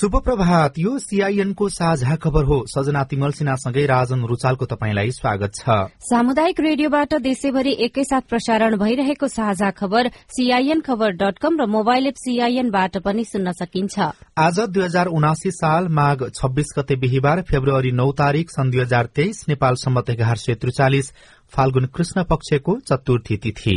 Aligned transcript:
शुभ 0.00 0.14
प्रभात 0.16 0.78
यो 0.78 0.98
सीआईएनको 0.98 1.68
साझा 1.68 2.14
खबर 2.16 2.44
हो। 2.44 2.56
सजना 2.68 3.02
तिमल 3.04 3.32
सिन्हासँगै 3.32 3.84
राजन 3.86 4.22
रुचालको 4.26 4.64
तपाईँलाई 4.66 5.10
स्वागत 5.10 5.54
छ। 5.54 5.74
सामुदायिक 6.00 6.60
रेडियोबाट 6.60 7.14
देशैभरि 7.20 7.74
एकैसाथ 7.84 8.20
प्रसारण 8.30 8.76
भइरहेको 8.80 9.28
साझा 9.28 9.70
खबर 9.70 10.08
सीआईएन 10.32 10.80
खबर 10.80 11.10
डट 11.20 11.38
कम 11.38 11.60
र 11.60 11.66
मोबाइल 11.68 12.06
एप 12.06 12.16
सीआईएनबाट 12.16 12.96
पनि 13.04 13.24
सुन्न 13.24 13.52
सकिन्छ। 13.52 13.98
आज 14.38 14.60
दुई 14.70 14.84
हजार 14.84 15.06
उनासी 15.12 15.50
साल 15.52 15.88
माघ 15.92 16.18
छब्बीस 16.30 16.72
गते 16.78 16.96
बिहिबार 16.96 17.42
फेब्रुअरी 17.50 17.92
नौ 17.92 18.10
तारीक 18.16 18.50
सन् 18.50 18.70
दुई 18.70 18.80
हजार 18.80 19.10
तेइस 19.14 19.44
नेपाल 19.48 19.74
सम्मत 19.84 20.10
एघार 20.10 20.36
सय 20.38 20.54
त्रिचालिस 20.56 21.12
फाल्गुन 21.52 21.86
कृष्ण 21.92 22.24
पक्षको 22.24 22.78
चतुर्थी 22.88 23.36
तिथि। 23.36 23.76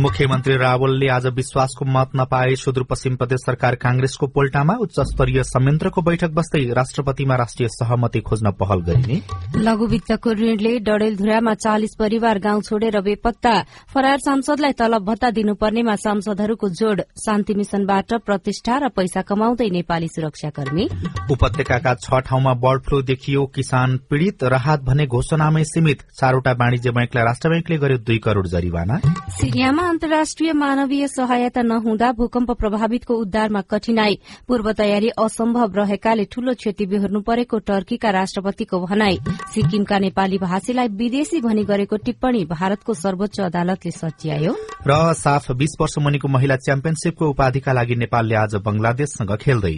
मुख्यमन्त्री 0.00 0.54
रावलले 0.56 1.08
आज 1.08 1.26
विश्वासको 1.36 1.84
मत 1.84 2.10
नपाए 2.16 2.54
सुदूरपश्चिम 2.56 3.16
प्रदेश 3.16 3.40
सरकार 3.46 3.74
कांग्रेसको 3.76 4.26
पोल्टामा 4.26 4.74
उच्च 4.80 5.00
स्तरीय 5.08 5.42
संयन्त्रको 5.44 6.02
बैठक 6.02 6.30
बस्दै 6.32 6.62
राष्ट्रपतिमा 6.72 7.36
राष्ट्रिय 7.36 7.68
सहमति 7.68 8.20
खोज्न 8.20 8.50
पहल 8.60 8.80
गरिने। 8.80 9.16
लघु 9.60 9.86
वित्तको 9.86 10.32
ऋणले 10.32 10.72
डडेलधुरामा 10.80 11.54
चालिस 11.54 11.96
परिवार 11.98 12.38
गाउँ 12.38 12.62
छोडेर 12.62 13.00
बेपत्ता। 13.00 13.52
फरार 13.92 14.18
सांसदलाई 14.18 14.72
तलब 14.72 15.04
भत्ता 15.04 15.30
दिनुपर्नेमा 15.30 15.96
सांसदहरूको 15.96 16.68
जोड़। 16.80 17.00
शान्ति 17.24 17.54
मिशनबाट 17.54 18.14
प्रतिष्ठा 18.24 18.78
र 18.78 18.88
पैसा 18.96 19.22
कमाउँदै 19.28 19.68
नेपाली 19.70 20.08
सुरक्षाकर्मी। 20.08 20.88
उपत्यकाका 21.30 21.94
छ 21.96 22.22
ठाउँमा 22.30 22.54
बर्ड 22.64 22.82
फ्लू 22.88 23.02
देखियो। 23.02 23.44
किसान 23.54 23.98
पीड़ित 24.10 24.44
राहत 24.48 24.80
भने 24.88 25.06
घोषणामै 25.08 25.64
सीमित। 25.66 26.08
चारवटा 26.16 26.52
वाणिज्य 26.56 26.90
बैंकलाई 26.90 27.24
राष्ट्र 27.24 27.48
बैंकले 27.50 27.78
गर्यो 27.78 27.98
दुई 28.00 28.18
करोड़ 28.24 28.46
जरिवाना। 28.46 29.00
सिरियामा 29.36 29.88
अन्तर्राष्ट्रिय 29.90 30.52
मानवीय 30.52 31.06
सहायता 31.08 31.62
नहुँदा 31.62 32.12
भूकम्प 32.12 32.50
प्रभावितको 32.50 33.14
उद्धारमा 33.14 33.60
कठिनाई। 33.60 34.18
पूर्व 34.48 34.72
तयारी 34.72 35.08
असम्भव 35.08 35.72
रहेकाले 35.76 36.24
ठूलो 36.24 36.54
क्षति 36.54 36.86
बेहोर्नु 36.86 37.20
परेको 37.20 37.58
टर्कीका 37.58 38.10
राष्ट्रपतिको 38.10 38.80
भनाई। 38.86 39.18
सिक्किमका 39.54 39.98
नेपाली 39.98 40.38
भाषीलाई 40.38 40.88
विदेशी 40.88 41.40
भनी 41.40 41.64
गरेको 41.64 41.96
टिप्पणी 41.96 42.44
भारतको 42.44 42.94
सर्वोच्च 42.94 43.40
अदालतले 43.40 43.90
सच्यायो। 43.90 44.52
र 44.86 45.12
साफ 45.14 45.50
बीस 45.52 45.76
वर्ष 45.80 45.98
मुनिको 45.98 46.28
महिला 46.28 46.56
च्याम्पियनशीपको 46.56 47.30
उपाधिका 47.30 47.72
लागि 47.72 47.94
नेपालले 47.94 48.34
आज 48.34 48.54
बंगलादेशसँग 48.54 49.36
खेल्दै। 49.36 49.76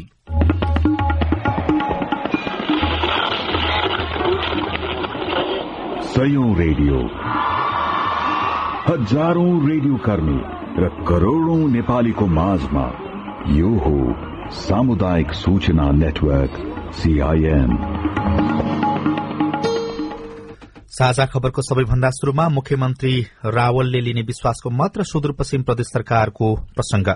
रेडियो। 6.54 7.41
हजारौं 8.84 9.50
रेडियो 9.68 9.96
कर्मी 10.04 10.38
र 10.82 10.86
करोड़ौं 11.08 11.58
नेपालीको 11.72 12.26
माझमा 12.38 12.86
यो 13.56 13.68
हो 13.84 13.92
सामुदायिक 14.60 15.32
सूचना 15.40 15.86
नेटवर्क 15.98 16.56
सीआईएन 17.00 17.70
साझा 20.98 21.26
खबरको 21.34 21.62
सबैभन्दा 21.62 22.10
शुरूमा 22.18 22.48
मुख्यमन्त्री 22.56 23.14
रावलले 23.58 24.00
लिने 24.08 24.22
विश्वासको 24.30 24.70
मत 24.80 24.98
र 24.98 25.04
सुदूरपश्चिम 25.12 25.62
प्रदेश 25.68 25.92
सरकारको 25.92 26.54
प्रसंग 26.74 27.14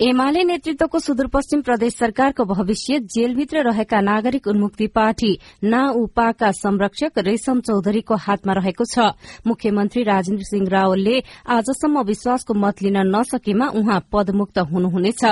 एमाले 0.00 0.42
नेतृत्वको 0.44 0.98
सुदूरपश्चिम 1.00 1.60
प्रदेश 1.64 1.94
सरकारको 1.96 2.44
भविष्य 2.44 2.98
जेलभित्र 3.08 3.60
रहेका 3.64 4.00
नागरिक 4.00 4.46
उन्मुक्ति 4.46 4.86
पार्टी 4.92 5.30
नाउपाका 5.64 6.50
संरक्षक 6.52 7.18
रेशम 7.18 7.60
चौधरीको 7.60 8.14
हातमा 8.14 8.52
रहेको 8.52 8.84
छ। 8.84 9.16
मुख्यमन्त्री 9.46 10.02
राजेन्द्र 10.04 10.44
सिंह 10.44 10.68
रावलले 10.68 11.16
आजसम्म 11.48 12.02
विश्वासको 12.02 12.54
मत 12.54 12.82
लिन 12.82 12.98
नसकेमा 13.08 13.66
उहाँ 13.72 14.00
पदमुक्त 14.12 14.58
हुनुहुनेछ। 14.68 15.24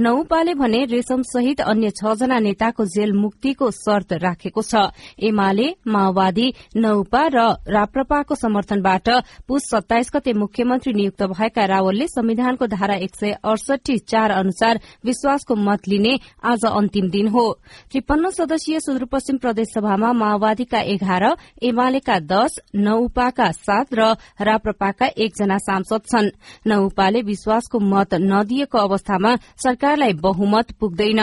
नौपाले 0.00 0.54
भने 0.54 0.84
रेशम 0.92 1.22
सहित 1.24 1.60
अन्य 1.62 1.90
छजना 1.96 2.38
नेताको 2.38 2.84
जेल 2.92 3.12
मुक्तिको 3.16 3.70
शर्त 3.72 4.12
राखेको 4.20 4.62
छ। 4.62 4.84
एमाले 5.16 5.68
माओवादी 5.88 6.52
नौपा 6.76 7.24
र 7.32 7.38
राप्रपाको 7.72 8.34
समर्थनबाट 8.36 9.08
पुस 9.48 9.70
सत्ताइस 9.72 10.12
गते 10.12 10.32
मुख्यमन्त्री 10.36 10.92
नियुक्त 10.92 11.22
भएका 11.32 11.64
रावलले 11.64 12.06
संविधानको 12.10 12.66
धारा 12.68 13.00
एक 13.00 13.16
सय 13.16 13.36
अडसठी 13.40 13.98
चार 14.10 14.30
अनुसार 14.32 14.80
विश्वासको 15.04 15.54
मत 15.56 15.88
लिने 15.88 16.14
आज 16.44 16.64
अन्तिम 16.66 17.08
दिन 17.10 17.28
हो। 17.28 17.44
त्रिपन्न 17.90 18.30
सदस्यीय 18.30 18.80
सुदूरपश्चिम 18.80 19.36
प्रदेश 19.36 19.68
सभामा 19.74 20.12
माओवादीका 20.12 20.80
एघार 20.90 21.24
एमालेका 21.62 22.18
दश 22.26 22.58
नौपाका 22.76 23.50
सात 23.60 23.94
र 23.94 24.14
राप्रपाका 24.40 25.06
एकजना 25.18 25.58
सांसद 25.60 26.02
छन्। 26.06 26.30
नौपाले 26.66 27.20
विश्वासको 27.22 27.78
मत 27.80 28.14
नदिएको 28.22 28.78
अवस्थामा 28.78 29.36
सरकारलाई 29.62 30.12
बहुमत 30.20 30.72
पुग्दैन। 30.80 31.20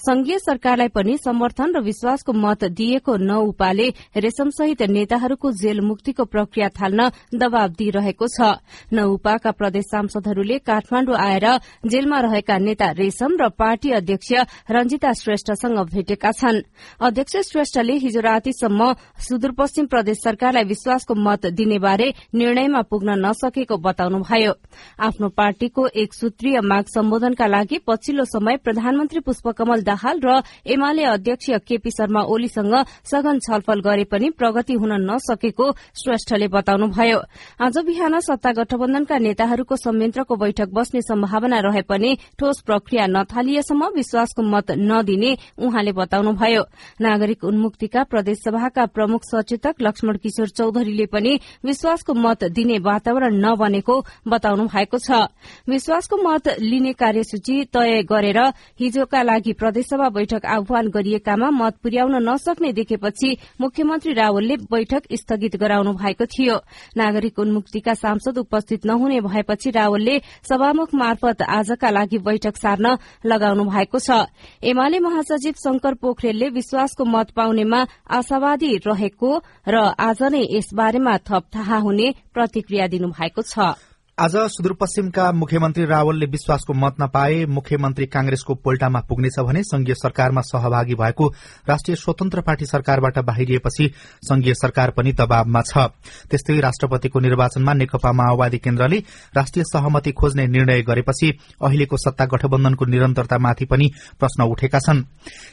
संघीय 0.00 0.38
सरकारलाई 0.38 0.88
पनि 0.88 1.16
समर्थन 1.18 1.72
र 1.76 1.80
विश्वासको 1.80 2.32
मत 2.32 2.64
दिएको 2.72 3.16
नौ 3.16 3.40
उपाले 3.42 3.88
रेशमसहित 4.16 4.82
नेताहरूको 4.90 5.52
जेल 5.52 5.80
मुक्तिको 5.80 6.24
प्रक्रिया 6.24 6.68
थाल्न 6.70 7.10
दबाव 7.34 7.68
दिइरहेको 7.78 8.26
छ। 8.28 8.58
नौ 8.92 9.08
उपाका 9.10 9.50
प्रदेश 9.50 9.84
सांसदहरूले 9.84 10.58
काठमाण्डु 10.60 11.12
आएर 11.12 11.46
जेलमा 11.86 12.18
रहेका 12.20 12.58
नेता 12.58 12.90
रेशम 12.92 13.36
र 13.40 13.48
पार्टी 13.50 13.90
अध्यक्ष 13.92 14.32
रंजिता 14.70 15.12
श्रेष्ठसँग 15.12 15.78
भेटेका 15.92 16.30
छन्। 16.32 16.62
अध्यक्ष 17.00 17.36
श्रेष्ठले 17.50 17.94
हिजो 17.94 18.20
रातिसम्म 18.20 18.92
सुदूरपश्चिम 19.28 19.86
प्रदेश 19.86 20.18
सरकारलाई 20.24 20.64
विश्वासको 20.64 21.14
मत 21.16 21.46
दिनेबारे 21.54 22.08
निर्णयमा 22.34 22.80
पुग्न 22.90 23.18
नसकेको 23.20 23.76
बताउनुभयो। 23.76 24.52
आफ्नो 24.98 25.28
पार्टीको 25.30 25.86
एक 25.94 26.14
सूत्रीय 26.14 26.60
माग 26.60 26.84
सम्बोधनका 26.94 27.46
लागि 27.46 27.78
पछिल्लो 27.86 28.24
समय 28.24 28.56
प्रधानमन्त्री 28.64 29.20
पुष्पकमल 29.20 29.69
कमल 29.70 29.82
दाहाल 29.82 30.18
र 30.18 30.42
एमाले 30.66 31.04
अध्यक्ष 31.04 31.46
केपी 31.62 31.90
शर्मा 31.90 32.22
ओलीसँग 32.26 32.74
सघन 33.06 33.38
छलफल 33.38 33.80
गरे 33.80 34.04
पनि 34.04 34.30
प्रगति 34.34 34.74
हुन 34.74 34.92
नसकेको 35.06 35.66
श्रेष्ठले 35.94 36.48
बताउनुभयो। 36.50 37.18
आज 37.62 37.78
बिहान 37.86 38.18
सत्ता 38.20 38.50
गठबन्धनका 38.50 39.18
नेताहरूको 39.20 39.76
संयन्त्रको 39.76 40.34
बैठक 40.34 40.68
बस्ने 40.74 41.00
सम्भावना 41.02 41.58
रहे 41.62 41.82
पनि 41.86 42.10
ठोस 42.38 42.62
प्रक्रिया 42.66 43.06
नथालिएसम्म 43.06 43.82
विश्वासको 43.94 44.42
मत 44.42 44.70
नदिने 44.74 45.30
उहाँले 45.62 45.92
बताउनुभयो। 45.94 46.62
नागरिक 47.00 47.44
उन्मुक्तिका 47.44 48.02
प्रदेशसभाका 48.10 48.86
प्रमुख 48.86 49.22
सचेतक 49.24 49.74
लक्ष्मण 49.82 50.16
किशोर 50.18 50.48
चौधरीले 50.50 51.06
पनि 51.06 51.38
विश्वासको 51.62 52.14
मत 52.16 52.44
दिने 52.50 52.78
वातावरण 52.82 53.38
नबनेको 53.38 53.94
बताउनु 54.26 54.66
भएको 54.66 54.98
छ। 54.98 55.30
विश्वासको 55.70 56.16
मत 56.18 56.48
लिने 56.58 56.92
कार्यसूची 56.98 57.64
तय 57.70 58.02
गरेर 58.02 58.38
हिजोका 58.80 59.22
लागि 59.22 59.52
प्रदेशसभा 59.60 60.08
बैठक 60.08 60.46
आह्वान 60.46 60.88
गरिएकामा 60.88 61.48
मत 61.52 61.74
पुर्याउन 61.82 62.16
नसक्ने 62.24 62.72
देखेपछि 62.72 63.36
मुख्यमन्त्री 63.60 64.12
रावलले 64.12 64.56
बैठक 64.66 65.02
स्थगित 65.12 65.56
गराउनु 65.60 65.92
भएको 65.92 66.24
थियो। 66.26 66.56
नागरिक 66.96 67.38
उन्मुक्तिका 67.38 67.94
सांसद 67.94 68.38
उपस्थित 68.38 68.86
नहुने 68.86 69.20
भएपछि 69.20 69.70
रावलले 69.70 70.18
सभामुख 70.48 70.94
मार्फत 70.94 71.42
आजका 71.50 71.90
लागि 71.90 72.18
बैठक 72.24 72.56
सार्न 72.56 72.96
लगाउनु 73.26 73.64
भएको 73.68 73.98
छ। 73.98 74.24
एमाले 74.64 74.98
महासचिव 74.98 75.54
शंकर 75.60 75.94
पोखरेलले 76.00 76.48
विश्वासको 76.50 77.04
मत 77.04 77.30
पाउनेमा 77.36 77.84
आशावादी 78.08 78.76
रहेको 78.86 79.30
र 79.68 79.76
आज 80.00 80.22
नै 80.32 80.42
यसबारेमा 80.50 81.16
थप 81.28 81.44
थाहा 81.54 81.78
हुने 81.84 82.08
प्रतिक्रिया 82.34 82.86
दिनुभएको 82.86 83.42
छ। 83.44 83.76
आज 84.20 84.34
सुदूरपश्चिमका 84.52 85.30
मुख्यमन्त्री 85.32 85.84
रावलले 85.84 86.26
विश्वासको 86.26 86.72
मत 86.76 86.96
नपाए 87.00 87.44
मुख्यमन्त्री 87.48 88.06
कांग्रेसको 88.06 88.54
पोल्टामा 88.54 89.00
पुग्नेछ 89.08 89.38
भने 89.40 89.62
संघीय 89.64 89.94
सरकारमा 89.94 90.40
सहभागी 90.40 90.94
भएको 90.94 91.28
राष्ट्रिय 91.68 91.96
स्वतन्त्र 91.96 92.40
पार्टी 92.40 92.66
सरकारबाट 92.66 93.18
बाहिरिएपछि 93.24 93.88
संघीय 94.22 94.54
सरकार 94.54 94.90
पनि 94.90 95.12
दबावमा 95.12 95.62
छ। 95.62 95.86
त्यस्तै 96.30 96.58
राष्ट्रपतिको 96.60 97.20
निर्वाचनमा 97.20 97.72
नेकपा 97.72 98.12
माओवादी 98.12 98.58
केन्द्रले 98.58 98.98
राष्ट्रिय 99.36 99.64
सहमति 99.64 100.12
खोज्ने 100.12 100.46
निर्णय 100.48 100.82
गरेपछि 100.82 101.32
अहिलेको 101.64 101.96
सत्ता 101.96 102.24
गठबन्धनको 102.26 102.84
निरन्तरतामाथि 102.84 103.64
पनि 103.64 103.90
प्रश्न 104.20 104.50
उठेका 104.52 104.78
छन्। 104.78 105.02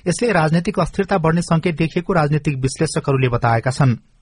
यसले 0.07 0.31
राजनैतिक 0.33 0.79
अस्थिरता 0.79 1.17
बढ़ने 1.17 1.41
संकेत 1.43 1.77
देखिएको 1.77 2.13
राजनीतिक 2.13 2.59
विश्लेषकहरूले 2.59 3.29
बताएका 3.29 3.71
छनृ। 3.71 4.16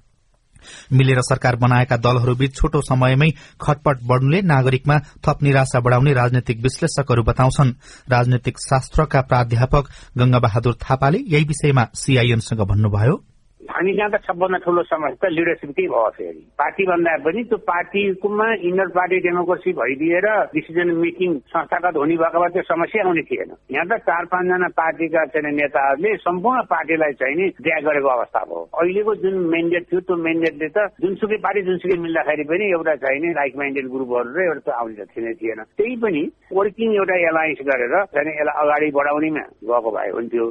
मिलेर 0.93 1.21
सरकार 1.21 1.55
बनाएका 1.55 1.97
दलहरूबीच 1.97 2.55
छोटो 2.55 2.81
समयमै 2.81 3.29
खटपट 3.61 3.99
बढ़नुले 4.03 4.41
नागरिकमा 4.41 4.99
थप 5.27 5.43
निराशा 5.43 5.79
बढ़ाउने 5.79 6.13
राजनैतिक 6.13 6.61
विश्लेषकहरू 6.61 7.23
बताउँछन्। 7.23 7.73
राजनैतिक 8.11 8.59
शास्त्रका 8.59 9.21
प्राध्यापक 9.21 9.89
गंगा 10.17 10.39
बहादुर 10.39 10.77
थापाले 10.81 11.19
यही 11.27 11.43
विषयमा 11.43 11.87
सीआईएनसँग 11.95 12.61
भन्नुभयो। 12.61 13.34
हामी 13.69 13.91
कहाँ 13.97 14.09
त 14.11 14.15
सबभन्दा 14.27 14.57
ठुलो 14.65 14.81
समस्या 14.85 15.29
लिडरसिपकै 15.29 15.85
भयो 15.89 16.09
फेरि? 16.17 16.41
पार्टी 16.59 16.83
भन्दा 16.85 17.11
पनि 17.25 17.43
त्यो 17.49 17.57
पार्टीकोमा 17.65 18.47
इनर 18.69 18.89
पार्टी 18.97 19.17
डेमोक्रेसी 19.25 19.71
भइदिएर 19.79 20.27
डिसिजन 20.53 20.89
मेकिङ 21.01 21.31
संस्थागत 21.53 21.97
हुने 21.97 22.15
भएको 22.21 22.39
भए 22.41 22.49
त्यो 22.55 22.63
समस्या 22.71 23.03
आउने 23.05 23.23
थिएन। 23.29 23.51
यहाँ 23.75 23.85
त 23.89 23.93
चार 24.05 24.25
पाँचजना 24.31 24.67
पार्टीका 24.79 25.25
चाहिँ 25.33 25.53
नेताहरूले 25.55 26.15
सम्पूर्ण 26.25 26.61
पार्टीलाई 26.73 27.13
चाहिँ 27.21 27.35
नि 27.35 27.45
ड्याग 27.65 27.83
गरेको 27.89 28.09
अवस्था 28.15 28.41
भयो। 28.49 28.61
अहिलेको 28.79 29.15
जुन 29.23 29.35
मेन्डेट 29.55 29.83
थियो 29.91 29.99
त्यो 30.05 30.15
मेन्डेटले 30.27 30.67
त 30.75 30.77
जुनसुकै 31.01 31.37
पार्टी 31.45 31.61
जुनसुकै 31.67 31.97
मिल्दाखेरि 32.05 32.43
पनि 32.51 32.65
एउटा 32.75 32.95
चाहिँ 33.03 33.19
नि 33.25 33.33
लाइक 33.39 33.53
माइन्डेड 33.61 33.85
ग्रुपहरू 33.95 34.29
र 34.35 34.39
एउटा 34.45 34.71
आउने 34.79 34.95
त 34.95 35.09
थिएन 35.15 35.33
थिएन। 35.41 35.59
त्यही 35.77 35.95
पनि 36.03 36.23
वर्किङ 36.53 36.89
एउटा 37.01 37.15
एलायन्स 37.29 37.59
गरेर 37.69 37.95
चाहिँ 38.13 38.35
यसलाई 38.35 38.55
अगाडि 38.63 38.91
बढाउनेमा 38.97 39.43
गएको 39.65 39.89
भए 39.97 40.09
हुन्थ्यो। 40.15 40.45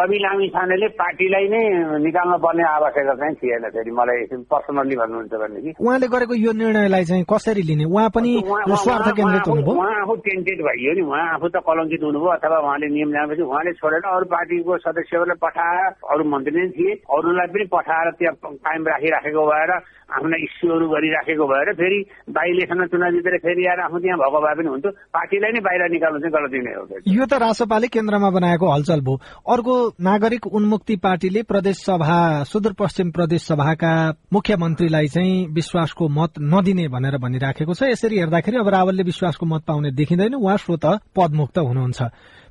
रवि 0.00 0.18
लामी 0.24 0.46
छानेले 0.56 0.88
पार्टीलाई 1.00 1.46
नै 1.54 1.62
निकाल्न 2.06 2.34
पर्ने 2.46 2.64
आवश्यकता 2.70 3.14
चाहिँ 3.20 3.34
थिएन 3.42 3.68
फेरि। 3.74 3.90
मलाई 3.98 4.18
पर्सनल्ली 4.54 4.96
भन्नुहुन्छ 5.02 5.34
भनेदेखि 5.42 5.82
उहाँले 5.82 6.06
गरेको 6.14 6.34
यो 6.46 6.52
निर्णयलाई 6.62 7.04
चाहिँ 7.10 7.24
कसरी 7.26 7.62
लिने? 7.68 7.84
उहाँ 7.90 8.08
पनि 8.14 8.32
स्वार्थ 8.46 9.08
केन्द्रित 9.18 9.46
हुनुभयो? 9.50 9.74
उहाँ 9.74 9.94
आफू 10.02 10.14
टेन्टेड 10.26 10.58
भइयो 10.68 10.92
नि। 10.96 11.02
उहाँ 11.10 11.26
आफू 11.34 11.46
त 11.50 11.56
कलङ्कित 11.66 12.02
हुनुभयो 12.06 12.30
अथवा 12.38 12.58
उहाँले 12.64 12.86
नियम 12.94 13.10
ल्याएपछि 13.12 13.42
उहाँले 13.50 13.72
छोडेर 13.82 14.04
अरू 14.14 14.26
पार्टीको 14.30 14.72
सदस्यहरूलाई 14.86 15.38
पठाएर 15.42 15.90
अरू 16.12 16.22
मन्त्री 16.30 16.54
नै 16.56 16.68
थिए। 16.76 16.92
अरूलाई 17.16 17.46
पनि 17.52 17.64
पठाएर 17.74 18.10
त्यहाँ 18.18 18.54
कायम 18.66 18.82
राखिराखेको 18.92 19.42
भएर 19.50 19.70
आफ्ना 20.06 20.36
इस्युहरू 20.38 20.86
गरिराखेको 20.88 21.44
भएर 21.50 21.68
फेरि 21.74 21.98
इलेक्सनमा 22.30 22.86
चुनाव 22.86 23.10
जितेर 23.12 23.36
फेरि 23.42 23.62
आएर 23.66 23.80
आफ्नो 23.86 23.98
त्यहाँ 23.98 24.18
भएको 24.22 24.38
भए 24.38 24.54
पनि 24.54 24.68
हुन्थ्यो। 24.70 24.90
पार्टीलाई 25.10 25.50
नै 25.50 25.60
बाहिर 25.66 25.82
निकाल्नु 25.90 26.18
चाहिँ 26.22 26.34
गलती 26.36 26.58
नै 26.62 26.72
हो 26.78 26.84
यो 27.10 27.24
त 27.26 27.34
रासोपाले 27.42 27.86
केन्द्रमा 27.90 28.30
बनाएको 28.30 28.66
हलचल 28.70 29.00
भयो। 29.02 29.16
अर्को 29.50 29.74
नागरिक 29.98 30.46
उन्मुक्ति 30.46 30.96
पार्टीले 31.02 31.42
प्रदेश 31.50 31.76
सभा 31.82 32.18
सुदूरपश्चिम 32.46 33.10
प्रदेश 33.10 33.42
सभाका 33.50 33.92
मुख्यमन्त्रीलाई 34.32 35.06
चाहिँ 35.10 35.34
विश्वासको 35.50 36.04
मत 36.08 36.38
नदिने 36.38 36.86
भनेर 36.86 37.18
भनिराखेको 37.18 37.74
छ। 37.74 37.90
यसरी 37.90 38.18
हेर्दाखेरि 38.22 38.56
अब 38.62 38.68
रावलले 38.68 39.02
विश्वासको 39.02 39.46
मत 39.46 39.62
पाउने 39.66 39.90
देखिँदैन। 39.90 40.34
उहाँ 40.38 40.56
स्वत 40.56 40.86
पदमुक्त 41.18 41.58
हुनुहुन्छ। 41.58 42.00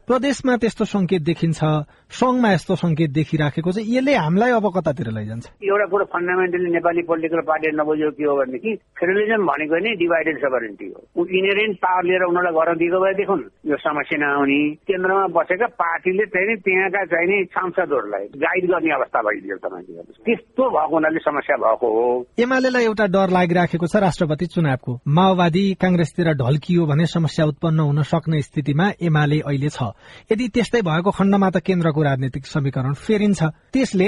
प्रदेशमा 0.07 0.56
त्यस्तो 0.62 0.86
संकेत 0.86 1.22
देखिन्छ 1.25 1.60
संघमा 2.13 2.50
यस्तो 2.54 2.75
संकेत 2.78 3.10
देखिराखेको 3.12 3.72
छ 3.72 3.81
यसले 3.81 4.13
हामीलाई 4.16 4.52
अब 4.54 4.66
कतातिर 4.78 5.10
लैजान्छ? 5.18 5.46
एउटा 5.66 5.86
कुरो 5.90 6.06
फन्डामेन्टली 6.13 6.69
नेपाली 6.78 7.02
पोलिटिकल 7.10 7.42
पार्टी 7.50 7.72
नबुझ्यो 7.74 8.10
के 8.13 8.24
हो 8.30 8.36
भनेदेखि 8.38 8.72
फेडरलिजम 9.02 9.42
भनेको 9.50 9.75
नै 9.81 9.92
डिभाइडेड 9.98 10.38
सभरेन्टी 10.46 10.86
हो। 10.94 11.25
इनेरेन्ट 11.25 11.75
पावर 11.81 12.04
लिएर 12.06 12.24
उनीहरूलाई 12.30 12.54
गर्न 12.54 12.78
दिएको 12.78 13.00
भए 13.02 13.13
देखुन 13.18 13.42
यो 13.66 13.78
समस्या 13.81 14.18
नआउने 14.22 14.60
केन्द्रमा 14.86 15.25
बसेका 15.34 15.68
पार्टीले 15.81 16.25
चाहिँ 16.36 16.56
त्यहाँका 16.62 17.02
चाहिने 17.10 17.38
सांसदहरूलाई 17.57 18.25
गाइड 18.46 18.63
गर्ने 18.72 18.94
अवस्था 19.00 19.19
भइदियो 19.25 19.57
तपाईँको 19.66 20.22
त्यस्तो 20.22 20.63
भएको 20.69 20.96
हुनाले 20.96 21.19
समस्या 21.25 21.57
भएको 21.66 21.88
हो। 21.98 22.06
एमालेलाई 22.46 22.86
एउटा 22.94 23.06
डर 23.10 23.30
लागिराखेको 23.38 23.88
छ 23.90 24.06
राष्ट्रपति 24.06 24.46
चुनावको। 24.54 24.92
माओवादी 25.18 25.66
कांग्रेसतिर 25.81 26.34
ढल्कियो 26.46 26.86
भने 26.86 27.06
समस्या 27.10 27.46
उत्पन्न 27.50 27.80
हुन 27.90 28.02
सक्ने 28.13 28.42
स्थितिमा 28.42 28.92
एमाले 29.02 29.40
अहिले 29.50 29.69
छ। 29.74 29.94
यदि 30.31 30.45
त्यस्तै 30.56 30.81
भएको 30.81 31.12
खण्डमा 31.12 31.50
त 31.50 31.57
केन्द्रको 31.62 32.01
राजनीतिक 32.03 32.44
समीकरण 32.45 32.94
फेरिन्छ। 32.94 33.42
त्यसले 33.74 34.07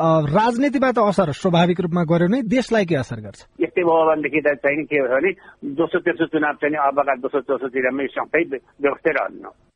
राजनीतिबाट 0.00 0.96
असर 0.98 1.28
स्वाभाविक 1.32 1.78
रूपमा 1.80 2.02
गर्यो 2.08 2.28
नै 2.28 2.40
देशलाई 2.48 2.84
के 2.84 2.96
असर 3.04 3.18
गर्छ? 3.20 3.38
यस्तै 3.60 3.82
भयो 3.82 4.04
भनेदेखि 4.08 4.40
त 4.40 4.48
चाहिँ 4.64 4.84
के 4.88 4.96
भयो 5.02 5.14
भने 5.14 5.30
दोस्रो 5.78 5.98
तेस्रो 6.00 6.26
चुनाव 6.32 6.54
चाहिँ 6.62 6.78
अबका 6.78 7.14
दोस्रो 7.22 7.40
तेस्रोतिरमै 7.48 8.06
सबै 8.16 8.42
व्यवस्था 8.82 9.10
रहन्न। 9.18 9.67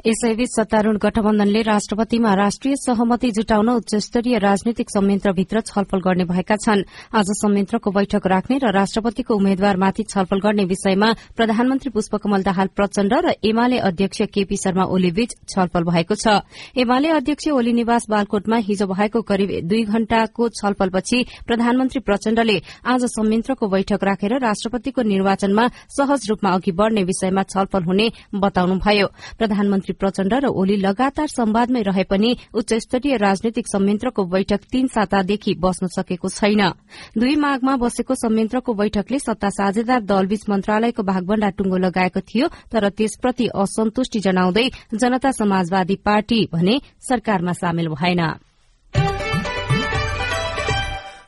यसैबीच 0.00 0.48
सत्तारूढ़ 0.50 0.96
गठबन्धनले 0.96 1.60
राष्ट्रपतिमा 1.62 2.32
राष्ट्रिय 2.34 2.74
सहमति 2.76 3.30
जुटाउन 3.30 3.68
उच्चस्तरीय 3.70 4.38
राजनीतिक 4.38 4.90
संयन्त्रभित्र 4.90 5.60
छलफल 5.60 6.00
गर्ने 6.00 6.24
भएका 6.24 6.56
छन्। 6.56 6.84
आज 7.12 7.28
संयन्त्रको 7.36 7.90
बैठक 7.90 8.26
राख्ने 8.26 8.58
र 8.58 8.70
राष्ट्रपतिको 8.72 9.34
उम्मेद्वारमाथि 9.36 10.02
छलफल 10.04 10.40
गर्ने 10.40 10.64
विषयमा 10.64 11.12
प्रधानमन्त्री 11.36 11.90
पुष्पकमल 11.90 12.42
दाहाल 12.42 12.68
प्रचण्ड 12.76 13.12
र 13.14 13.34
एमाले 13.44 13.78
अध्यक्ष 13.80 14.22
केपी 14.32 14.56
शर्मा 14.56 14.84
ओलीबीच 14.88 15.34
छलफल 15.46 15.84
भएको 15.84 16.14
छ। 16.14 16.40
एमाले 16.80 17.08
अध्यक्ष 17.10 17.48
ओली 17.50 17.72
निवास 17.72 18.06
बालकोटमा 18.10 18.56
हिजो 18.56 18.86
भएको 18.86 19.22
करिब 19.22 19.50
दुई 19.68 19.82
घण्टाको 19.84 20.48
छलफलपछि 20.50 21.24
प्रधानमन्त्री 21.46 22.00
प्रचण्डले 22.00 22.56
आज 22.88 23.04
संयन्त्रको 23.10 23.68
बैठक 23.68 24.04
राखेर 24.04 24.38
राष्ट्रपतिको 24.40 25.02
निर्वाचनमा 25.04 25.68
सहज 25.92 26.28
रूपमा 26.30 26.50
अघि 26.50 26.72
बढ़ने 26.72 27.04
विषयमा 27.04 27.42
छलफल 27.52 27.84
हुने 27.84 28.10
बताउनुभयो। 28.34 29.06
प्रधानमन्त्री 29.38 29.88
श्री 29.90 29.98
प्रचण्ड 29.98 30.34
र 30.34 30.46
ओली 30.46 30.76
लगातार 30.76 31.26
संवादमै 31.26 31.82
रहे 31.82 32.02
पनि 32.06 32.30
उच्च 32.54 32.74
स्तरीय 32.74 33.16
राजनीतिक 33.18 33.66
संयन्त्रको 33.66 34.24
बैठक 34.24 34.60
तीन 34.72 34.86
सातादेखि 34.86 35.54
बस्न 35.58 35.86
सकेको 35.90 36.28
छैन। 36.30 36.62
दुई 37.18 37.34
माघमा 37.36 37.74
बसेको 37.76 38.14
संयन्त्रको 38.14 38.72
बैठकले 38.72 39.18
सत्ता 39.18 39.48
साझेदार 39.50 40.00
दलबीच 40.06 40.42
मन्त्रालयको 40.48 41.02
भागभण्डा 41.02 41.50
टुङ्गो 41.58 41.76
लगाएको 41.76 42.20
थियो 42.22 42.46
तर 42.70 42.88
त्यसप्रति 42.94 43.46
असन्तुष्टि 43.50 44.20
जनाउँदै 44.20 44.66
जनता 44.94 45.30
समाजवादी 45.34 45.96
पार्टी 46.06 46.38
भने 46.52 46.78
सरकारमा 47.02 47.52
सामेल 47.52 47.88
भएन। 47.90 48.22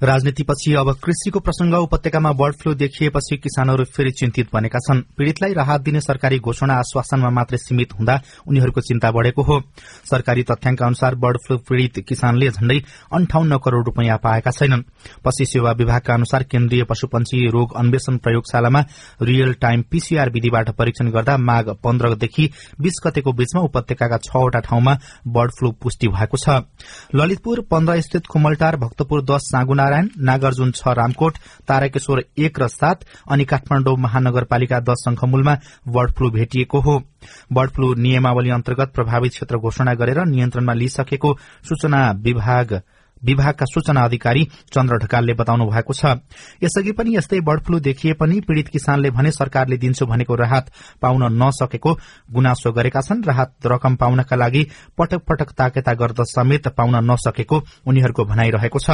राजनीतिपछि 0.03 0.73
अब 0.75 0.91
कृषिको 1.03 1.41
प्रसंग 1.41 1.75
उपत्यकामा 1.75 2.31
बर्ड 2.33 2.55
फ्लू 2.57 2.73
देखिएपछि 2.75 3.37
किसानहरू 3.37 3.85
फेरि 3.87 4.11
चिन्तित 4.11 4.49
बनेका 4.55 4.79
छन्। 4.79 5.01
पीड़ितलाई 5.19 5.53
राहत 5.53 5.81
दिने 5.81 6.01
सरकारी 6.01 6.39
घोषणा 6.39 6.75
आश्वासनमा 6.75 7.31
मात्रै 7.31 7.59
सीमित 7.59 7.93
हुँदा 7.95 8.21
उनीहरूको 8.49 8.81
चिन्ता 8.81 9.11
बढ़ेको 9.11 9.43
हो। 9.43 9.61
सरकारी 10.11 10.43
तथ्याङ्क 10.43 10.83
अनुसार 10.83 11.15
बर्ड 11.15 11.39
फ्लू 11.47 11.59
पीड़ित 11.69 12.05
किसानले 12.09 12.49
झण्डै 12.51 12.79
अन्ठाउन्न 13.15 13.59
करोड़ 13.65 13.85
रूपियाँ 13.87 14.19
पाएका 14.19 14.51
छैनन्। 14.51 14.83
पशु 15.25 15.45
सेवा 15.45 15.73
विभागका 15.73 16.15
अनुसार 16.15 16.43
केन्द्रीय 16.43 16.85
पशुपन्छी 16.85 17.47
रोग 17.51 17.77
अन्वेषण 17.77 18.17
प्रयोगशालामा 18.19 18.85
real 19.23 19.53
time 19.61 19.83
P C R 19.91 20.31
विधिबाट 20.31 20.71
परीक्षण 20.77 21.11
गर्दा 21.11 21.37
माघ 21.39 21.65
पन्ध्रदेखि 21.85 22.51
बीस 22.81 23.01
गतेको 23.07 23.33
बीचमा 23.33 23.63
उपत्यकाका 23.63 24.19
छवटा 24.19 24.61
ठाउँमा 24.61 24.99
बर्ड 25.29 25.51
फ्लू 25.53 25.71
पुष्टि 25.83 26.09
भएको 26.09 26.37
छ। 26.37 26.61
ललितपुर 27.15 27.61
पन्ध्र 27.71 28.01
स्थित 28.01 28.27
खुमलटार 28.27 28.77
भक्तपुर 28.77 29.23
दश 29.23 29.51
सागुना 29.53 29.91
नारायण 29.93 30.09
नागार्जुन 30.25 30.71
छ 30.73 30.89
रामकोट 30.89 31.39
ताराकेश्वर 31.69 32.23
एक 32.39 32.61
र 32.61 32.69
सात 32.69 33.05
अनि 33.29 33.45
काठमाडौँ 33.45 33.97
महानगरपालिका 33.99 34.81
दश 34.81 35.05
शंखमूलमा 35.05 35.55
बर्ड 35.89 36.11
फ्लू 36.13 36.31
भेटिएको 36.31 36.81
हो। 36.81 36.99
बर्ड 37.53 37.71
फ्लू 37.71 37.95
नियमावली 37.95 38.51
अन्तर्गत 38.51 38.93
प्रभावित 38.95 39.33
क्षेत्र 39.33 39.57
घोषणा 39.59 39.95
गरेर 39.95 40.25
नियन्त्रणमा 40.25 40.73
लिइसकेको 40.73 41.37
सूचना 41.69 42.01
विभाग 42.25 42.81
विभागका 43.23 43.67
सूचना 43.67 44.01
अधिकारी 44.01 44.45
चन्द्र 44.75 44.97
ढकालले 44.99 45.35
बताउनु 45.35 45.67
भएको 45.71 45.93
छ। 45.93 46.05
यसअघि 46.63 46.93
पनि 46.93 47.17
यस्तै 47.17 47.41
बर्ड 47.41 47.61
फ्लू 47.61 47.81
देखिए 47.81 48.13
पनि 48.15 48.41
पीड़ित 48.41 48.69
किसानले 48.69 49.11
भने 49.11 49.31
सरकारले 49.31 49.77
दिन्छु 49.77 50.07
भनेको 50.07 50.35
राहत 50.35 50.71
पाउन 51.03 51.23
नसकेको 51.43 51.93
गुनासो 52.33 52.73
गरेका 52.73 53.01
छन्। 53.01 53.23
राहत 53.25 53.67
रकम 53.67 53.97
पाउनका 53.97 54.37
लागि 54.37 54.67
पटक 54.99 55.23
पटक 55.29 55.51
ताकेता 55.53 55.93
गर्दा 55.95 56.25
समेत 56.27 56.69
पाउन 56.69 56.97
नसकेको 57.11 57.63
उनीहरूको 57.87 58.25
भनाइरहेको 58.25 58.79
छ। 58.79 58.91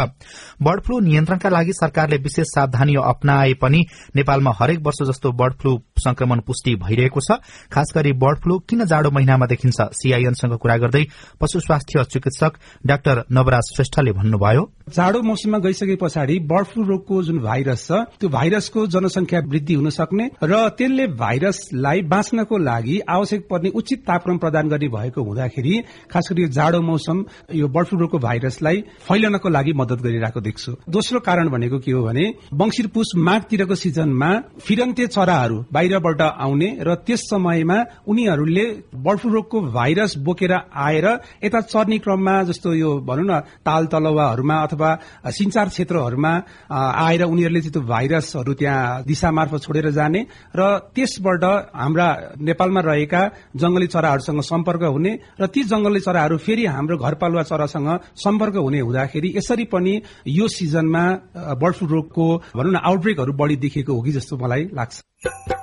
बर्ड 0.62 0.80
फ्लू 0.82 1.00
नियन्त्रणका 1.00 1.48
लागि 1.48 1.72
सरकारले 1.72 2.16
विशेष 2.18 2.46
सावधानी 2.54 2.94
अप्नाए 3.04 3.54
पनि 3.54 3.84
नेपालमा 4.16 4.52
हरेक 4.60 4.80
वर्ष 4.82 5.02
जस्तो 5.08 5.32
बर्ड 5.32 5.54
फ्लू 5.54 5.76
संक्रमण 5.98 6.40
पुष्टि 6.46 6.74
भइरहेको 6.78 7.20
छ। 7.20 7.38
खास 7.72 7.92
गरी 7.94 8.12
बर्ड 8.14 8.38
फ्लू 8.38 8.58
किन 8.68 8.84
जाडो 8.86 9.10
महिनामा 9.10 9.46
देखिन्छ? 9.46 9.78
सीआईएनसँग 9.94 10.56
कुरा 10.56 10.76
गर्दै 10.76 11.04
पशु 11.40 11.60
स्वास्थ्य 11.60 12.04
चिकित्सक 12.12 12.52
डाक्टर 12.86 13.24
नवराज 13.32 13.74
श्रेष्ठले 13.74 14.12
भन्नुभयो। 14.12 14.62
जाडो 14.94 15.22
मौसममा 15.22 15.58
गइसके 15.58 15.96
पछाडि 15.96 16.38
बर्ड 16.48 16.66
फ्लू 16.66 16.84
रोगको 16.84 17.22
जुन 17.22 17.38
भाइरस 17.40 17.86
छ 17.88 17.92
त्यो 18.20 18.28
भाइरसको 18.28 18.86
जनसंख्या 18.88 19.40
वृद्धि 19.48 19.74
हुन 19.74 19.88
सक्ने 19.90 20.24
र 20.42 20.68
त्यसले 20.78 21.06
भाइरसलाई 21.18 22.00
बाँच्नको 22.08 22.58
लागि 22.60 22.98
आवश्यक 23.08 23.46
पर्ने 23.50 23.68
उचित 23.74 24.00
तापक्रम 24.06 24.38
प्रदान 24.38 24.68
गर्ने 24.68 24.88
भएको 24.88 25.22
हुँदाखेरि 25.24 25.74
खास 26.10 26.28
गरी 26.32 26.42
यो 26.42 26.48
जाडो 26.50 26.80
मौसम 26.82 27.24
यो 27.54 27.68
बर्ड 27.68 27.86
फ्लू 27.88 27.98
रोगको 28.00 28.18
भाइरसलाई 28.18 28.82
फैलनको 29.08 29.48
लागि 29.48 29.72
मदत 29.72 30.02
गरिरहेको 30.02 30.40
देख्छु। 30.40 30.72
दोस्रो 30.88 31.20
कारण 31.20 31.48
भनेको 31.48 31.78
के 31.78 31.92
हो 31.92 32.02
भने 32.04 32.24
बङ्सिर 32.54 32.86
पुष 32.94 33.14
माघतिरको 33.18 33.74
सिजनमा 33.74 34.30
फिरन्ते 34.60 35.06
चराहरू 35.08 35.56
बाहिरबाट 35.88 36.20
आउने 36.20 36.68
र 36.80 36.94
त्यस 37.00 37.20
समयमा 37.30 37.78
उनीहरूले 38.06 38.64
बर्ड 38.94 39.18
फ्लू 39.18 39.32
रोगको 39.32 39.60
भाइरस 39.72 40.16
बोकेर 40.18 40.52
आएर 40.52 41.06
यता 41.44 41.60
चर्ने 41.62 41.98
क्रममा 41.98 42.42
जस्तो 42.44 42.72
यो 42.74 42.90
भनौँ 43.00 43.24
न 43.24 43.40
ताल 43.64 43.86
तल 43.86 43.98
तलवाहरूमा 43.98 44.56
अथवा 44.62 44.90
सिंचार 45.28 45.68
क्षेत्रहरूमा 45.68 46.32
आएर 46.70 47.22
उनीहरूले 47.24 47.60
त्यो 47.66 47.80
भाइरसहरू 47.82 48.52
त्यहाँ 48.54 49.02
दिशा 49.04 49.30
मार्फत 49.30 49.60
छोडेर 49.62 49.90
जाने 49.90 50.20
र 50.56 50.60
त्यसबाट 50.94 51.44
हाम्रा 51.74 52.08
नेपालमा 52.38 52.80
रहेका 52.82 53.22
जंगली 53.56 53.86
चराहरूसँग 53.86 54.40
सम्पर्क 54.42 54.82
हुने 54.86 55.12
र 55.40 55.46
ती 55.48 55.62
जंगली 55.64 56.00
चराहरू 56.00 56.36
फेरि 56.38 56.64
हाम्रो 56.66 56.96
घरपालुवा 56.98 57.42
चरासँग 57.42 57.88
सम्पर्क 58.16 58.56
हुने 58.58 58.80
हुँदाखेरि 58.80 59.32
यसरी 59.36 59.64
पनि 59.64 60.00
यो 60.28 60.48
सिजनमा 60.48 61.04
बर्ड 61.56 61.74
फ्लू 61.74 61.88
रोगको 61.88 62.26
भनौँ 62.56 62.72
न 62.72 62.76
आउटब्रेकहरू 62.84 63.32
बढ़ी 63.32 63.56
देखिएको 63.56 63.92
हो 63.92 64.02
कि 64.02 64.12
जस्तो 64.12 64.36
मलाई 64.36 64.68
लाग्छ। 64.74 65.57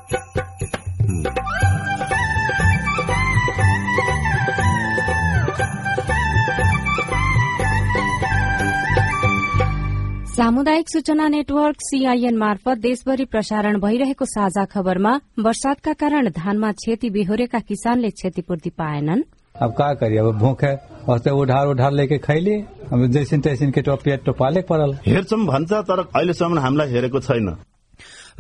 सामुदायिक 10.36 10.90
सूचना 10.90 11.28
नेटवर्क 11.28 11.76
सीआईएन 11.80 12.38
मार्फत 12.38 12.78
देशभरि 12.78 13.26
प्रसारण 13.26 13.80
भइरहेको 13.80 14.26
साझा 14.26 14.66
खबरमा 14.66 15.22
वर्षातका 15.40 15.94
कारण 15.94 16.30
धानमा 16.30 16.72
क्षति 16.72 17.10
बेहोरेका 17.10 17.60
किसानले 17.60 18.10
क्षतिपूर्ति 18.10 18.70
पाएनन्। 18.70 19.24
अब 19.62 19.72
का 19.72 19.94
करिए? 19.94 20.20
अब 20.20 20.38
भूख 20.38 20.64
है। 20.64 20.76
अस्ते 21.10 21.30
उधार 21.30 21.68
उधार 21.68 21.92
लेके 21.92 22.18
खैली। 22.18 22.56
अब 22.94 23.08
जैसिन 23.08 23.42
तैसिन 23.42 23.72
के 23.72 23.82
टो 23.82 23.96
पेट 23.96 24.26
तो 24.26 24.32
पाले 24.32 24.62
परल 24.62 24.94
हेर्छौँ 24.94 25.40
भन्छ 25.40 25.74
तर 25.74 26.00
अहिलेसम्म 26.00 26.60
हामीलाई 26.60 26.90
हेरेको 26.90 27.20
छैन। 27.20 27.56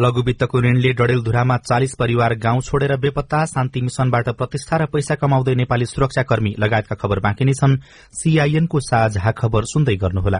लघु 0.02 0.22
वित्तको 0.22 0.62
ऋणले 0.62 0.92
डडेलधुरामा 0.92 1.58
चालिस 1.58 1.96
परिवार 1.96 2.34
गाउँ 2.36 2.62
छोडेर 2.62 2.96
बेपत्ता 2.98 3.46
शान्ति 3.46 3.82
मिशनबाट 3.82 4.30
प्रतिष्ठा 4.30 4.78
र 4.78 4.86
पैसा 4.86 5.16
कमाउँदै 5.16 5.56
नेपाली 5.56 5.86
सुरक्षाकर्मी 5.86 6.56
लगायतका 6.60 6.96
खबर 6.96 7.20
बाँकी 7.20 7.46
नै 7.46 7.54
छन्। 7.54 7.80
सीआईएनको 8.12 8.80
साझा 8.80 9.32
खबर 9.32 9.64
सुन्दै 9.64 9.96
गर्नुहोला। 9.96 10.40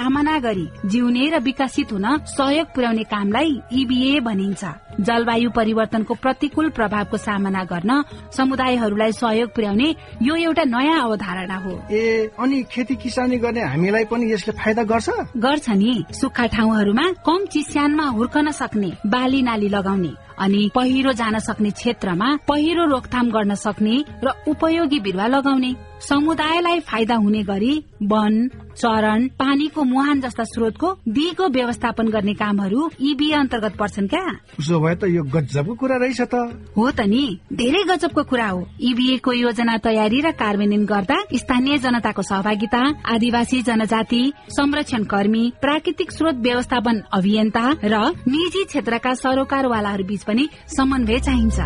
सामना 0.00 0.38
गरी 0.38 0.68
जिउने 0.86 1.24
र 1.30 1.38
विकसित 1.44 1.92
हुन 1.92 2.06
सहयोग 2.24 2.66
पुर्याउने 2.72 3.04
कामलाई 3.04 3.52
इबिए 3.72 4.20
भनिन्छ। 4.20 4.64
जलवायु 5.00 5.50
परिवर्तनको 5.50 6.14
प्रतिकूल 6.14 6.68
प्रभावको 6.70 7.16
सामना 7.16 7.64
गर्न 7.64 8.04
समुदायहरूलाई 8.36 9.12
सहयोग 9.12 9.50
पुर्याउने 9.50 9.94
यो 10.22 10.34
एउटा 10.36 10.64
नयाँ 10.64 11.00
अवधारणा 11.02 11.56
हो। 11.56 11.72
ए 11.92 12.30
अनि 12.38 12.62
खेती 12.62 12.94
किसानी 12.94 13.36
गर्ने 13.38 13.60
हामीलाई 13.60 14.04
पनि 14.04 14.32
यसले 14.32 14.52
फाइदा 14.54 14.82
गर्छ? 14.82 15.08
गर्छ 15.36 15.70
नि। 15.70 16.04
सुक्खा 16.12 16.46
ठाउँहरूमा 16.46 17.10
कम 17.26 17.44
चिस्यानमा 17.46 18.04
हुर्कन 18.04 18.50
सक्ने 18.50 18.92
बाली 19.06 19.42
नाली 19.42 19.68
लगाउने 19.68 20.12
अनि 20.38 20.70
पहिरो 20.74 21.12
जान 21.12 21.38
सक्ने 21.38 21.70
क्षेत्रमा 21.70 22.28
पहिरो 22.48 22.84
रोकथाम 22.84 23.30
गर्न 23.30 23.54
सक्ने 23.54 24.04
र 24.24 24.32
उपयोगी 24.48 25.00
बिरुवा 25.00 25.26
लगाउने। 25.26 25.74
समुदायलाई 26.00 26.80
फाइदा 26.80 27.14
हुने 27.14 27.42
गरी 27.44 27.72
वन 28.02 28.48
चरण 28.76 29.26
पानीको 29.28 29.84
मुहान 29.84 30.20
जस्ता 30.20 30.44
स्रोतको 30.44 30.92
दिगो 31.08 31.48
व्यवस्थापन 31.48 32.08
गर्ने 32.08 32.34
कामहरू 32.34 32.90
इबिए 33.00 33.34
अन्तर्गत 33.34 33.76
पर्छन् 33.76 34.08
क्या? 34.08 34.24
उसो 34.58 34.80
भए 34.90 34.96
त 34.96 35.04
यो 35.06 35.22
गजबको 35.22 35.74
कुरा 35.74 35.96
रहेछ 36.02 36.20
त। 36.20 36.34
हो 36.74 36.90
त 36.90 37.06
नि 37.06 37.38
धेरै 37.54 37.82
गजबको 37.86 38.22
कुरा 38.26 38.48
हो। 38.48 38.60
इबिए 38.82 39.16
को 39.22 39.32
योजना 39.32 39.76
तयारी 39.78 40.20
र 40.20 40.30
कार्यान्वयन 40.34 40.84
गर्दा 40.84 41.18
स्थानीय 41.34 41.78
जनताको 41.78 42.22
सहभागिता 42.22 42.80
आदिवासी 43.06 43.62
जनजाति 43.62 44.22
संरक्षण 44.50 45.04
कर्मी 45.04 45.44
प्राकृतिक 45.60 46.10
स्रोत 46.10 46.36
व्यवस्थापन 46.42 47.02
अभियन्ता 47.12 47.64
र 47.84 47.94
निजी 48.26 48.64
क्षेत्रका 48.64 49.14
सरोकारवालाहरू 49.14 50.04
बीच 50.04 50.22
पनि 50.24 50.48
समन्वय 50.66 51.18
चाहिन्छ। 51.20 51.58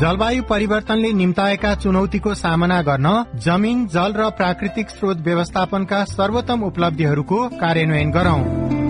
जलवायु 0.00 0.42
परिवर्तनले 0.42 1.12
निम्ताएका 1.12 1.74
चुनौतीको 1.74 2.34
सामना 2.34 2.80
गर्न 2.82 3.08
जमिन 3.38 3.86
जल 3.86 4.12
र 4.12 4.30
प्राकृतिक 4.36 4.90
स्रोत 4.90 5.18
व्यवस्थापनका 5.20 6.04
सर्वोत्तम 6.12 6.62
उपलब्धिहरूको 6.64 7.48
कार्यान्वयन 7.60 8.10
गरौं। 8.10 8.81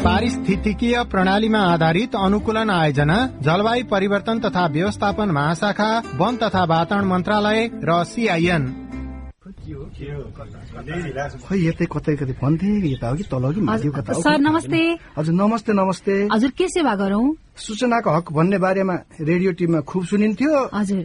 पारिस्थितिकीय 0.00 0.96
प्रणालीमा 1.12 1.60
आधारित 1.72 2.14
अनुकूलन 2.16 2.70
आयोजना 2.72 3.16
जलवायु 3.44 3.84
परिवर्तन 3.84 4.38
तथा 4.40 4.64
व्यवस्थापन 4.66 5.30
महाशाखा 5.30 5.90
वन 6.16 6.36
तथा 6.36 6.62
वातावरण 6.64 7.04
मन्त्रालय 7.04 7.60
र 7.84 7.90
सीआईएन। 8.08 8.64
खै 11.44 11.58
यतै 11.58 11.86
कतै 11.92 12.14
कतै 12.16 12.34
भन्थे 12.40 12.70
यता 12.88 13.08
हो 13.08 13.16
कि 13.16 13.24
तल 13.28 13.44
हो 13.44 13.52
कि 13.52 13.60
माथि 13.60 13.88
हो 13.88 13.92
कता 13.92 14.12
हो 14.12 14.22
सर 14.22 14.38
नमस्ते। 14.40 14.80
हजुर 15.18 15.34
नमस्ते 15.34 15.72
नमस्ते। 15.72 16.14
हजुर 16.32 16.50
के 16.58 16.68
सेवा 16.68 16.94
गरौं? 16.96 17.24
सूचनाको 17.60 18.10
हक 18.10 18.32
भन्ने 18.32 18.58
बारेमा 18.58 18.94
रेडियो 19.20 19.52
टिममा 19.52 19.80
खुब 19.84 20.04
सुनिन्थ्यो। 20.06 20.52
हजुर। 20.74 21.04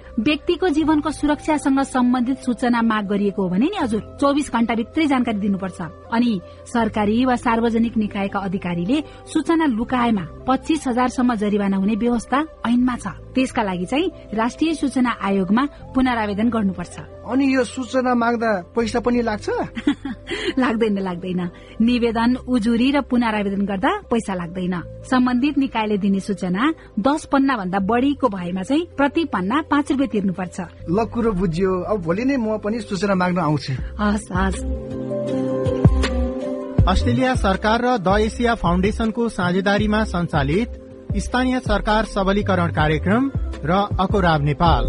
व्यक्तिको 0.19 0.67
जीवनको 0.69 1.11
सुरक्षासँग 1.11 1.79
सम्बन्धित 1.81 2.37
सूचना 2.37 2.81
माग 2.81 3.07
गरिएको 3.07 3.43
हो 3.43 3.49
भने 3.49 3.65
नि 3.65 3.77
हजुर 3.81 4.17
चौबिस 4.21 4.51
घण्टा 4.51 4.75
भित्रै 4.75 5.07
जानकारी 5.07 5.39
दिनुपर्छ। 5.39 5.81
अनि 6.11 6.41
सरकारी 6.67 7.25
वा 7.25 7.35
सार्वजनिक 7.35 7.97
निकायका 7.97 8.39
अधिकारीले 8.39 9.03
सूचना 9.33 9.65
लुकाएमा 9.65 10.25
पच्चिस 10.47 10.87
हजारसम्म 10.87 11.35
जरिवाना 11.35 11.77
हुने 11.77 11.95
व्यवस्था 11.95 12.39
ऐनमा 12.67 12.95
छ। 12.95 13.07
त्यसका 13.35 13.63
लागि 13.63 13.85
चाहिँ 13.85 14.11
राष्ट्रिय 14.35 14.73
सूचना 14.75 15.11
आयोगमा 15.23 15.63
पुनरावेदन 15.95 16.49
गर्नुपर्छ। 16.49 16.99
अनि 17.31 17.55
यो 17.55 17.63
सूचना 17.63 18.13
माग्दा 18.15 18.51
पैसा 18.75 18.99
पनि 18.99 19.21
लाग्छ? 19.21 19.49
लाग्दैन 20.59 20.99
लाग्दैन। 20.99 21.41
निवेदन 21.81 22.35
उजुरी 22.47 22.91
र 22.91 23.01
पुनरावेदन 23.01 23.63
गर्दा 23.65 23.91
पैसा 24.11 24.33
लाग्दैन। 24.35 24.75
सम्बन्धित 25.07 25.57
निकायले 25.57 25.97
दिने 25.97 26.19
सूचना 26.19 26.73
दस 26.99 27.25
पन्ना 27.31 27.57
भन्दा 27.57 27.79
बढ़ीको 27.79 28.27
भएमा 28.27 28.63
चाहिँ 28.63 28.85
प्रति 28.97 29.23
पन्ना 29.25 29.61
पाँच 29.71 29.91
रुपियाँ 30.01 30.11
तिर्नुपर्छ। 30.11 30.59
ल 30.89 31.05
कुरो 31.05 31.31
बुझ्यो। 31.31 31.71
अब 31.83 32.01
भोलि 32.01 32.25
नै 32.25 32.37
म 32.37 32.57
पनि 32.57 32.79
सूचना 32.81 33.15
माग्न 33.15 33.37
आउँछु। 33.37 33.73
हस् 33.99 34.31
हस्। 34.33 34.61
अस्ट्रेलिया 36.81 37.35
सरकार 37.35 37.77
र 37.81 37.97
द 37.97 38.09
एसिया 38.19 38.55
फाउन्डेशनको 38.55 39.29
साझेदारीमा 39.29 40.03
सञ्चालित 40.03 40.69
स्थानीय 41.17 41.59
सरकार 41.59 42.05
सबलीकरण 42.05 42.71
कार्यक्रम 42.71 43.31
र 43.65 43.71
अकोराब 43.99 44.41
नेपाल। 44.41 44.83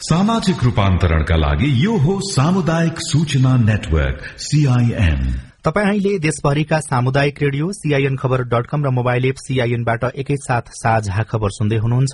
सामाजिक 0.00 0.64
रूपान्तरणका 0.64 1.36
लागि 1.36 1.68
यो 1.86 1.96
हो 1.96 2.20
सामुदायिक 2.20 2.96
सूचना 2.98 3.56
नेटवर्क 3.56 4.18
सीआईएन 4.38 5.53
तपाईँ 5.64 5.86
अहिले 5.88 6.18
देशभरिका 6.20 6.78
सामुदायिक 6.78 7.40
radio 7.42 7.70
C I N 7.72 8.16
Khabar 8.20 8.42
dot 8.44 8.66
com 8.68 8.84
र 8.84 8.90
मोबाइल 8.92 9.24
एप 9.24 9.36
सीआईएनबाट 9.40 10.02
एकैसाथ 10.12 10.68
साझा 10.76 11.22
खबर 11.24 11.50
सुन्दै 11.50 11.76
हुनुहुन्छ। 11.80 12.12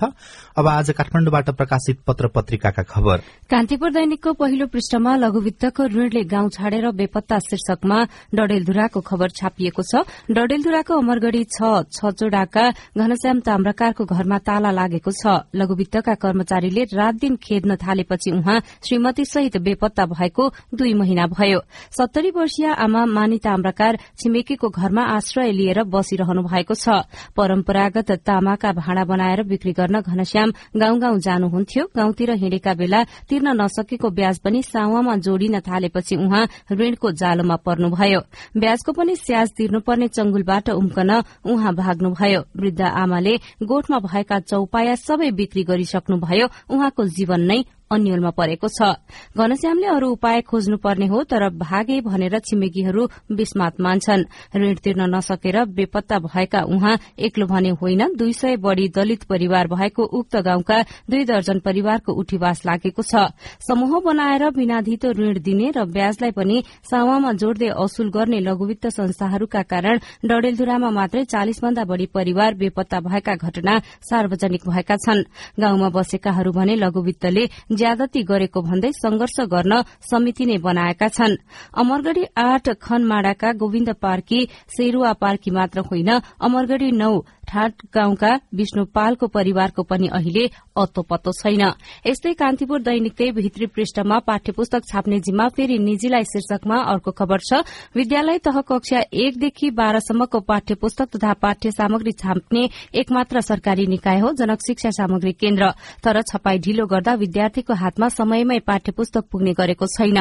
अब 0.54 0.66
आज 0.70 0.90
काठमाडौँबाट 0.94 1.50
प्रकाशित 1.58 1.98
पत्र 2.06 2.28
पत्रिकाका 2.30 2.82
खबर। 2.86 3.18
कान्तिपुर 3.50 3.90
दैनिकको 3.90 4.32
पहिलो 4.38 4.66
पृष्ठमा 4.70 5.16
लघुवित्तको 5.16 5.82
ऋणले 5.82 6.22
गाउँ 6.30 6.50
छाडेर 6.54 6.90
बेपत्ता 6.94 7.38
शीर्षकमा 7.42 7.98
डडेलधुराको 8.38 9.00
खबर 9.02 9.28
छापिएको 9.34 9.82
छ। 9.82 10.06
डडेलधुराको 10.30 10.94
अमरगढ़ी 10.94 11.42
छचोडाका 11.50 12.64
घनश्याम 12.94 13.40
ताम्राकारको 13.42 14.04
घरमा 14.06 14.38
ताला 14.46 14.70
लागेको 14.70 15.10
छ। 15.10 15.42
लघुवित्तका 15.58 16.14
कर्मचारीले 16.22 16.86
रात 16.94 17.14
दिन 17.18 17.34
खेद्न 17.42 17.74
थालेपछि 17.82 18.30
उहाँ 18.30 18.62
श्रीमती 18.86 19.24
सहित 19.24 19.56
बेपत्ता 19.58 20.06
भएको 20.06 20.48
दुई 20.70 20.94
महिना 20.94 21.26
भयो। 21.34 21.60
सत्तरी 21.98 22.30
वर्षीय 22.30 22.78
आमा 22.78 23.04
मानिता 23.10 23.38
ताम्राकार 23.40 23.98
छिमेकीको 24.18 24.68
घरमा 24.70 25.02
आश्रय 25.16 25.52
लिएर 25.52 25.82
बसिरहनु 25.86 26.42
भएको 26.42 26.74
छ। 26.74 27.02
परम्परागत 27.36 28.10
तामाका 28.22 28.72
भाँडा 28.72 29.04
बनाएर 29.04 29.42
बिक्री 29.42 29.72
गर्न 29.72 30.00
घनश्याम 30.00 30.52
गाउँ 30.76 30.98
गाउँ 31.00 31.18
जानुहुन्थ्यो। 31.20 31.84
गाउँतिर 31.96 32.30
हिँडेका 32.36 32.74
बेला 32.74 33.02
तिर्न 33.28 33.48
नसकेको 33.60 34.10
ब्याज 34.10 34.38
पनि 34.44 34.62
सावामा 34.62 35.16
जोडिन 35.18 35.58
थालेपछि 35.60 36.16
उहाँ 36.16 36.44
ऋणको 36.72 37.10
जालोमा 37.12 37.56
पर्नुभयो। 37.66 38.20
ब्याजको 38.56 38.92
पनि 38.92 39.16
स्याज 39.16 39.48
तिर्नुपर्ने 39.56 40.08
चंगुलबाट 40.08 40.70
उम्कन 40.70 41.10
उहाँ 41.44 41.74
भाग्नुभयो। 41.74 42.40
वृद्ध 42.56 42.80
आमाले 42.82 43.34
गोठमा 43.62 43.98
भएका 44.00 44.38
चौपाया 44.40 44.94
सबै 44.96 45.30
बिक्री 45.32 45.62
गरिसक्नुभयो। 45.64 46.46
उहाँको 46.70 47.04
जीवन 47.10 47.40
नै 47.40 47.62
अन्यलमा 47.90 48.30
परेको 48.30 48.68
छ। 48.70 49.02
घनश्यामले 49.34 49.86
अरू 49.90 50.08
उपाय 50.12 50.40
खोज्नुपर्ने 50.46 51.06
हो 51.06 51.22
तर 51.26 51.42
भागे 51.58 52.00
भनेर 52.00 52.38
छिमेकीहरू 52.40 53.02
विस्मात 53.34 53.80
मान्छन्। 53.80 54.22
ऋण 54.54 54.74
तिर्न 54.78 55.02
नसकेर 55.10 55.56
बेपत्ता 55.74 56.18
भएका 56.20 56.60
उहाँ 56.70 56.94
एक्लो 57.18 57.46
भने 57.46 57.70
होइन 57.74 58.14
दुई 58.14 58.32
सय 58.32 58.56
बढ़ी 58.62 58.88
दलित 58.94 59.24
परिवार 59.26 59.66
भएको 59.68 60.02
उक्त 60.06 60.36
गाउँका 60.38 60.78
दुई 61.10 61.24
दर्जन 61.24 61.58
परिवारको 61.60 62.12
उठीवास 62.14 62.62
लागेको 62.66 63.02
छ। 63.02 63.26
समूह 63.60 63.98
बनाएर 64.06 64.50
बिनाधितो 64.54 65.10
ऋण 65.10 65.42
दिने 65.42 65.70
र 65.74 65.84
ब्याजलाई 65.90 66.30
पनि 66.30 66.62
सावामा 66.86 67.32
जोड्दै 67.42 67.74
असुल 67.74 68.10
गर्ने 68.10 68.38
लघुवित्त 68.40 68.86
संस्थाहरूका 68.90 69.62
कारण 69.66 69.98
डडेलधुरामा 70.22 70.90
मात्रै 70.90 71.24
चालिस 71.26 71.58
भन्दा 71.58 71.84
बढ़ी 71.90 72.06
परिवार 72.14 72.54
बेपत्ता 72.54 73.00
भएका 73.00 73.34
घटना 73.34 73.78
सार्वजनिक 74.06 74.62
भएका 74.68 74.96
छन्। 74.96 75.26
गाउँमा 75.58 75.88
बसेकाहरू 75.90 76.52
भने 76.52 76.74
लघुवित्तले 76.76 77.44
ज्यादती 77.80 78.22
गरेको 78.30 78.60
भन्दै 78.62 78.90
संघर्ष 78.94 79.36
गर्न 79.48 79.72
समिति 80.10 80.44
नै 80.46 80.56
बनाएका 80.60 81.08
छन्। 81.08 81.40
अमरगढ़ी 81.76 82.24
आठ 82.38 82.68
खनमाडाका 82.82 83.52
गोविन्द 83.60 83.90
पार्की 84.02 84.40
सेरुवा 84.76 85.12
पार्की 85.22 85.50
मात्र 85.50 85.80
होइन 85.88 86.10
अमरगढ़ी 86.40 86.90
नौ 86.92 87.12
ठाट 87.50 87.82
गाउँका 87.94 88.32
विष्णु 88.54 88.84
पालको 88.94 89.26
परिवारको 89.28 89.82
पनि 89.82 90.08
अहिले 90.08 90.46
अत्तो 90.78 91.02
पत्तो 91.02 91.32
छैन। 91.34 91.62
यस्तै 92.06 92.32
कान्तिपुर 92.34 92.80
दैनिककै 92.82 93.30
भित्री 93.32 93.66
पृष्ठमा 93.68 94.18
पाठ्य 94.22 94.52
पुस्तक 94.52 94.82
छाप्ने 94.88 95.18
जिम्मा 95.20 95.48
फेरि 95.56 95.78
निजीलाई 95.80 96.24
शीर्षकमा 96.24 96.76
अर्को 96.92 97.10
खबर 97.12 97.38
छ। 97.40 97.62
विद्यालय 97.96 98.38
तह 98.38 98.60
कक्षा 98.62 99.00
एकदेखि 99.14 99.70
बाह्रसम्मको 99.72 100.40
पाठ्य 100.40 100.74
पुस्तक 100.76 101.08
तथा 101.16 101.32
पाठ्य 101.42 101.70
सामग्री 101.72 102.12
छाप्ने 102.14 102.68
एकमात्र 102.94 103.40
सरकारी 103.42 103.86
निकाय 103.86 104.18
हो 104.20 104.32
जनक 104.38 104.60
शिक्षा 104.66 104.90
सामग्री 104.92 105.32
केन्द्र। 105.34 105.70
तर 106.04 106.20
छपाई 106.22 106.58
ढिलो 106.60 106.86
गर्दा 106.86 107.14
विद्यार्थीको 107.16 107.74
हातमा 107.74 108.08
समयमै 108.10 108.58
पाठ्य 108.66 108.92
पुस्तक 108.92 109.24
पुग्ने 109.32 109.52
गरेको 109.54 109.86
छैन। 109.88 110.18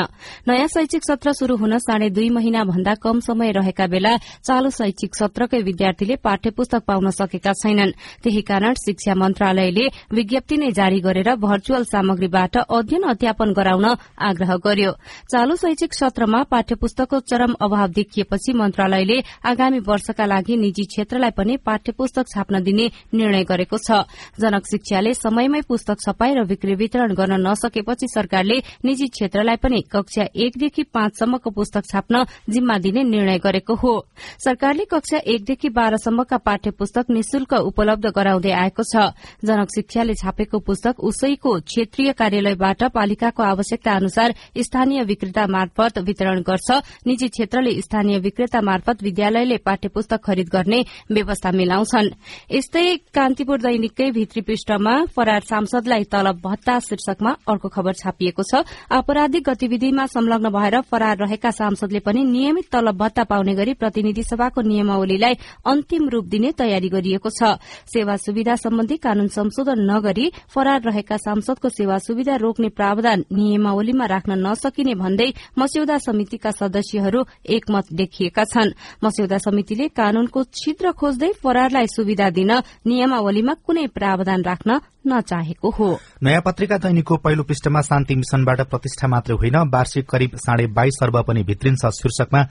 नयाँ 0.48 0.68
शैक्षिक 0.70 1.04
सत्र 1.04 1.34
शुरू 1.34 1.56
हुन 1.58 1.78
साढे 1.80 2.10
दुई 2.10 2.30
महिना 2.32 2.64
भन्दा 2.64 2.94
कम 3.04 3.20
समय 3.22 3.52
रहेका 3.52 3.88
बेला 3.88 4.16
चालू 4.18 4.70
शैक्षिक 4.72 5.16
सत्रकै 5.16 5.62
विद्यार्थीले 5.62 6.16
पाठ्य 6.24 6.50
पुस्तक 6.52 6.84
पाउन 6.88 7.10
सकेका 7.20 7.52
छैनन्। 7.54 7.92
त्यही 8.24 8.42
कारण 8.42 8.74
शिक्षा 8.80 9.14
मन्त्रालयले 9.16 9.86
विज्ञप्ति 10.14 10.58
नै 10.58 10.72
जारी 10.72 11.00
गरेर 11.00 11.30
भर्चुअल 11.38 11.84
सामग्रीबाट 11.86 12.58
अध्ययन 12.60 13.04
अध्यापन 13.10 13.54
गराउन 13.54 13.86
आग्रह 14.20 14.56
गर्यो। 14.66 14.92
चालू 15.32 15.56
शैक्षिक 15.56 15.94
सत्रमा 15.94 16.44
पाठ्य 16.52 16.76
पुस्तकको 16.76 17.20
चरम 17.22 17.54
अभाव 17.62 17.88
देखिएपछि 17.90 18.54
मन्त्रालयले 18.54 19.18
आगामी 19.46 19.80
वर्षका 19.88 20.26
लागि 20.26 20.56
निजी 20.58 20.84
क्षेत्रलाई 20.86 21.32
पनि 21.32 21.58
पाठ्य 21.66 21.92
पुस्तक 21.92 22.26
छाप्न 22.30 22.64
दिने 22.64 22.86
निर्णय 23.14 23.44
गरेको 23.44 23.78
छ। 23.80 24.04
जनक 24.40 24.64
शिक्षाले 24.66 25.14
समयमै 25.16 25.62
पुस्तक 25.68 25.98
छपाई 26.00 26.34
र 26.34 26.44
बिक्री 26.46 26.76
वितरण 26.76 27.14
गर्न 27.14 27.40
नसकेपछि 27.42 28.08
सरकारले 28.08 28.58
निजी 28.86 29.08
क्षेत्रलाई 29.10 29.56
पनि 29.58 29.82
कक्षा 29.92 30.24
एकदेखि 30.36 30.84
पाँचसम्मको 30.94 31.50
पुस्तक 31.50 31.84
छाप्न 31.86 32.24
जिम्मा 32.50 32.78
दिने 32.78 33.04
निर्णय 33.04 33.38
गरेको 33.40 33.76
हो। 33.76 33.94
सरकारले 34.40 34.86
कक्षा 34.86 35.18
एकदेखि 35.26 35.70
बाह्रसम्मका 35.70 36.38
पाठ्य 36.40 36.72
पुस्तक 36.72 37.09
निशुल्क 37.10 37.54
उपलब्ध 37.54 38.06
गराउँदै 38.10 38.52
आएको 38.52 38.84
छ। 38.84 39.14
जनक 39.44 39.70
शिक्षाले 39.76 40.14
छापेको 40.14 40.60
पुस्तक 40.60 41.00
उसैको 41.00 41.52
क्षेत्रीय 41.62 42.12
कार्यालयबाट 42.14 42.84
पालिकाको 42.94 43.44
आवश्यकता 43.44 43.92
अनुसार 43.92 44.34
स्थानीय 44.58 45.04
विक्रेता 45.04 45.46
मार्फत 45.48 45.98
वितरण 46.00 46.42
गर्छ। 46.42 46.70
निजी 47.08 47.28
क्षेत्रले 47.28 47.72
स्थानीय 47.82 48.20
विक्रेता 48.20 48.62
मार्फत 48.62 49.04
विद्यालयले 49.04 49.58
पाठ्य 49.58 49.90
पुस्तक 49.90 50.24
खरिद 50.26 50.50
गर्ने 50.50 50.84
व्यवस्था 51.12 51.52
मिलाउँछन्। 51.52 52.10
यस्तै 52.52 52.86
कान्तिपुर 53.16 53.58
दैनिककै 53.60 54.10
भित्री 54.12 54.42
पृष्ठमा 54.42 54.94
फरार 55.16 55.42
सांसदलाई 55.50 56.04
तलब 56.12 56.42
भत्ता 56.44 56.80
शीर्षकमा 56.80 57.32
अर्को 57.48 57.68
खबर 57.70 57.94
छापिएको 57.94 58.44
छ। 58.44 58.64
आपराधिक 58.92 59.44
गतिविधिमा 59.50 60.06
संलग्न 60.08 60.50
भएर 60.50 60.80
फरार 60.82 61.18
रहेका 61.18 61.52
सांसदले 61.52 62.00
पनि 62.00 62.24
नियमित 62.24 62.70
तलब 62.72 62.98
भत्ता 62.98 63.24
पाउने 63.24 63.54
गरी 63.56 63.74
प्रतिनिधि 63.74 64.24
सभाको 64.24 64.62
नियमावलीलाई 64.62 65.34
अन्तिम 65.66 66.08
रूप 66.10 66.26
दिने 66.26 66.52
तयारी 66.52 66.90
गरिएको 67.00 67.30
छ। 67.32 67.56
सेवा 67.88 68.16
सुविधा 68.20 68.56
सम्बन्धी 68.58 68.98
कानून 69.00 69.28
संशोधन 69.30 69.80
नगरी 69.88 70.32
फरार 70.52 70.82
रहेका 70.84 71.18
सांसदको 71.18 71.70
सेवा 71.72 71.98
सुविधा 71.98 72.36
रोक्ने 72.36 72.70
प्रावधान 72.70 73.24
नियमावलीमा 73.32 74.06
राख्न 74.06 74.36
नसकिने 74.38 74.94
भन्दै 74.96 75.30
मस्यौदा 75.56 75.98
समितिका 75.98 76.52
सदस्यहरू 76.52 77.24
एकमत 77.48 77.86
देखिएका 77.94 78.44
छन्। 78.46 78.76
मस्यौदा 79.04 79.38
समितिले 79.40 79.88
कानूनको 79.96 80.44
छिद्र 80.54 80.92
खोज्दै 80.92 81.32
फरारलाई 81.40 81.88
सुविधा 81.88 82.30
दिन 82.30 82.52
नियमावलीमा 82.86 83.54
कुनै 83.66 83.88
प्रावधान 83.96 84.44
राख्न 84.44 84.80
नचाहेको 85.08 85.70
हो। 85.70 85.88
नयाँ 86.24 86.42
पत्रिका 86.42 86.78
दैनिकको 86.78 87.16
पहिलो 87.18 87.44
पृष्ठमा 87.44 87.82
शान्ति 87.82 88.16
मिशनबाट 88.16 88.62
प्रतिष्ठा 88.70 89.08
मात्रै 89.08 89.36
होइन 89.36 89.56
वार्षिक 89.72 90.06
करिब 90.06 90.36
साढे 90.36 90.66
बाइस 90.70 91.00
अर्ब 91.04 91.18
पनि 91.24 91.44
भित्रिन्छ 91.44 91.86
शीर्षकमा 91.96 92.42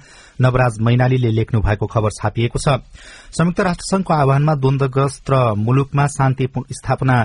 नवराज 0.41 0.81
मैनालीले 0.81 1.31
लेख्नु 1.31 1.61
भएको 1.61 1.87
खबर 1.87 2.11
छापिएको 2.11 2.59
छ। 2.59 2.81
संयुक्त 3.31 3.61
राष्ट्रसंघको 3.61 4.13
आह्वानमा 4.29 4.55
द्वन्दग्रस्त 4.55 5.31
मुलुकमा 5.57 6.07
शान्ति 6.07 6.49
स्थापना 6.73 7.17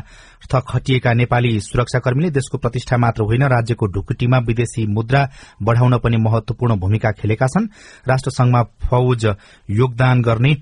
खटिएका 0.69 1.13
नेपाली 1.13 1.59
सुरक्षाकर्मीले 1.59 2.29
देशको 2.29 2.57
प्रतिष्ठा 2.57 2.97
मात्र 2.97 3.23
होइन 3.23 3.43
राज्यको 3.47 3.87
ढुकुटीमा 3.87 4.37
विदेशी 4.47 4.85
मुद्रा 4.87 5.27
बढ़ाउन 5.61 5.97
पनि 5.99 6.17
महत्वपूर्ण 6.17 6.75
भूमिका 6.79 7.11
खेलेका 7.11 7.47
छन्। 7.47 7.67
राष्ट्रसंघमा 8.07 8.61
फौज 8.87 9.25
योगदान 9.69 10.21
गर्ने 10.21 10.53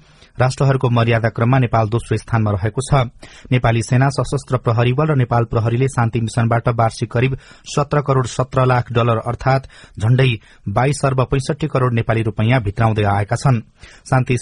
राष्ट्रहरूको 0.42 0.90
मर्यादा 0.92 1.30
क्रममा 1.30 1.60
नेपाल 1.60 1.90
दोस्रो 1.90 2.18
स्थानमा 2.18 2.52
रहेको 2.52 2.82
छ। 2.82 3.06
नेपाली 3.52 3.82
सेना 3.84 4.10
सशस्त्र 4.12 4.58
प्रहरी 4.60 4.94
बल 4.94 5.08
र 5.08 5.16
नेपाल 5.18 5.44
प्रहरीले 5.46 5.88
शान्ति 5.90 6.22
मिशनबाट 6.22 6.70
वार्षिक 6.76 7.12
करिब 7.12 7.38
सत्र 7.68 8.02
करोड़ 8.02 8.26
सत्र 8.28 8.66
लाख 8.66 8.92
डलर 8.92 9.18
अर्थात 9.24 9.68
झण्डै 10.00 10.30
बाइस 10.70 11.06
अर्ब 11.06 11.22
पैंसठी 11.32 11.68
करोड़ 11.68 11.94
नेपाली 11.94 12.22
रूपियाँ 12.24 12.62
भित्राउँदै 12.64 13.04
आएका 13.12 13.36
छन्। 13.36 13.62
शान्ति 14.10 14.38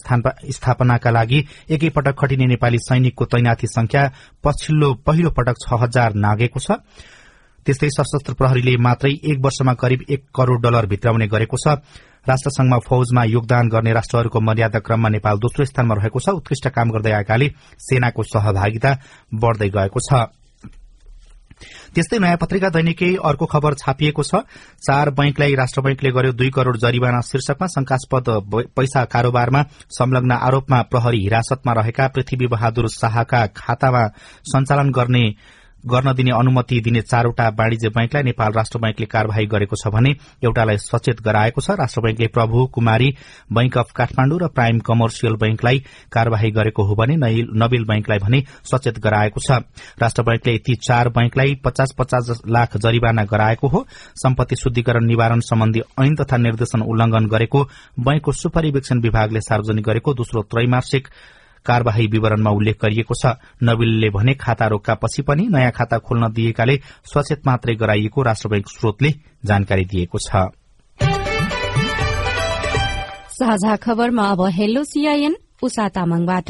स्थापनाका 0.50 1.10
लागि 1.12 1.46
एकैपटक 1.70 2.16
खटिने 2.20 2.48
नेपाली 2.48 2.78
सैनिकको 2.80 3.26
तैनाथी 3.28 3.68
संख्या 3.70 4.10
पछिल्लो 4.44 4.94
पहिलो 5.06 5.32
पटक 5.32 5.56
छ 5.60 5.82
हजार 5.82 6.14
नागेको 6.18 6.60
छ। 6.60 6.80
त्यस्तै 7.66 7.90
सशस्त्र 7.90 8.34
प्रहरीले 8.34 8.76
मात्रै 8.78 9.12
एक 9.32 9.38
वर्षमा 9.46 9.74
करिब 9.74 10.02
एक 10.10 10.22
करोड़ 10.36 10.62
डलर 10.62 10.86
भित्राउने 10.88 11.28
गरेको 11.28 11.58
छ। 11.58 11.68
राष्ट्रसंघमा 12.28 12.78
फौजमा 12.88 13.24
योगदान 13.26 13.70
गर्ने 13.70 13.92
राष्ट्रहरूको 13.94 14.40
मर्यादा 14.40 14.80
क्रममा 14.80 15.10
नेपाल 15.10 15.38
दोस्रो 15.40 15.66
स्थानमा 15.66 15.96
रहेको 15.96 16.20
छ। 16.20 16.28
उत्कृष्ट 16.40 16.68
काम 16.70 16.92
गर्दै 16.92 17.12
आएकाले 17.12 17.48
सेनाको 17.80 18.24
सहभागिता 18.24 18.92
बढ़दै 19.34 19.70
गएको 19.70 20.00
छ। 20.00 20.12
त्यस्तै 21.94 22.18
नयाँ 22.20 22.38
पत्रिका 22.38 22.70
दैनिकै 22.70 23.12
अर्को 23.20 23.46
खबर 23.46 23.74
छापिएको 23.76 24.24
छ। 24.24 24.48
चार 24.80 25.10
बैंकलाई 25.12 25.56
राष्ट्र 25.56 25.82
बैंकले 25.82 26.10
गर्यो 26.12 26.32
दुई 26.32 26.50
करोड़ 26.50 26.78
जरिवाना 26.78 27.20
शीर्षकमा 27.22 27.68
शंकास्पद 27.68 28.28
पैसा 28.78 29.04
कारोबारमा 29.06 29.62
संलग्न 29.92 30.32
आरोपमा 30.40 30.82
प्रहरी 30.92 31.20
हिरासतमा 31.20 31.74
रहेका 31.74 32.08
पृथ्वी 32.08 32.48
बहादुर 32.48 32.88
शाहका 32.90 33.46
खातामा 33.58 34.04
सञ्चालन 34.48 34.92
गर्ने 34.92 35.26
गर्न 35.86 36.14
दिने 36.14 36.32
अनुमति 36.32 36.80
दिने 36.82 37.02
चारवटा 37.02 37.48
वाणिज्य 37.50 37.90
बैंकलाई 37.90 38.24
नेपाल 38.24 38.52
राष्ट्र 38.54 38.80
बैंकले 38.80 39.06
कार्यवाही 39.06 39.46
गरेको 39.46 39.76
छ 39.76 39.92
भने 39.94 40.10
एउटालाई 40.44 40.78
सचेत 40.80 41.22
गराएको 41.22 41.62
छ। 41.62 41.72
राष्ट्र 41.80 42.02
बैंकले 42.02 42.28
प्रभु 42.28 42.66
कुमारी 42.74 43.10
बैंक 43.54 43.78
अफ 43.78 43.92
काठमाण्डु 43.96 44.38
र 44.38 44.48
प्राइम 44.50 44.80
कमर्सियल 44.82 45.36
बैंकलाई 45.40 45.80
कार्यवाही 46.12 46.52
गरेको 46.52 46.84
हो 46.84 46.96
भने 46.96 47.16
नबिल 47.16 47.86
बैंकलाई 47.86 48.20
भने 48.20 48.44
सचेत 48.66 49.00
गराएको 49.00 49.40
छ। 49.40 49.64
राष्ट्र 50.02 50.24
बैंकले 50.24 50.58
ती 50.60 50.76
चार 50.78 51.10
बैंकलाई 51.10 51.56
पचास 51.66 51.96
पचास 52.00 52.42
लाख 52.48 52.78
जरिवाना 52.78 53.24
गराएको 53.26 53.68
हो। 53.68 53.86
सम्पत्ति 54.18 54.56
शुद्धिकरण 54.56 55.06
निवारण 55.06 55.40
सम्बन्धी 55.48 55.82
ऐन 56.02 56.16
तथा 56.16 56.38
निर्देशन 56.40 56.82
उल्लंघन 56.84 57.28
गरेको 57.28 57.64
बैंकको 58.00 58.32
सुपरिवेक्षण 58.34 59.02
विभागले 59.02 59.42
सार्वजनिक 59.42 59.86
गरेको 59.86 60.14
दोस्रो 60.14 60.42
त्रैमासिक 60.44 61.08
कार्यवाही 61.66 62.06
विवरणमा 62.08 62.50
उल्लेख 62.50 62.78
गरिएको 62.82 63.14
छ। 63.14 63.36
नबिलले 63.64 64.10
भने 64.10 64.34
खाता 64.34 64.66
रोक्कापछि 64.68 65.22
पनि 65.22 65.48
नयाँ 65.48 65.72
खाता 65.72 65.98
खोल्न 66.00 66.32
दिएकाले 66.32 66.76
सचेत 67.06 67.48
मात्रै 67.48 67.76
गराइएको 67.76 68.22
राष्ट्र 68.22 68.50
बैंक 68.50 68.68
स्रोतले 68.70 69.10
जानकारी 69.46 69.86
दिएको 69.86 70.18
छ। 70.20 70.50
साझा 73.40 73.76
खबरमा 73.76 74.24
अब 74.32 74.42
हेलो 74.52 74.84
सीआईएन 74.84 75.36
उषा 75.64 75.88
तामाङबाट। 75.96 76.50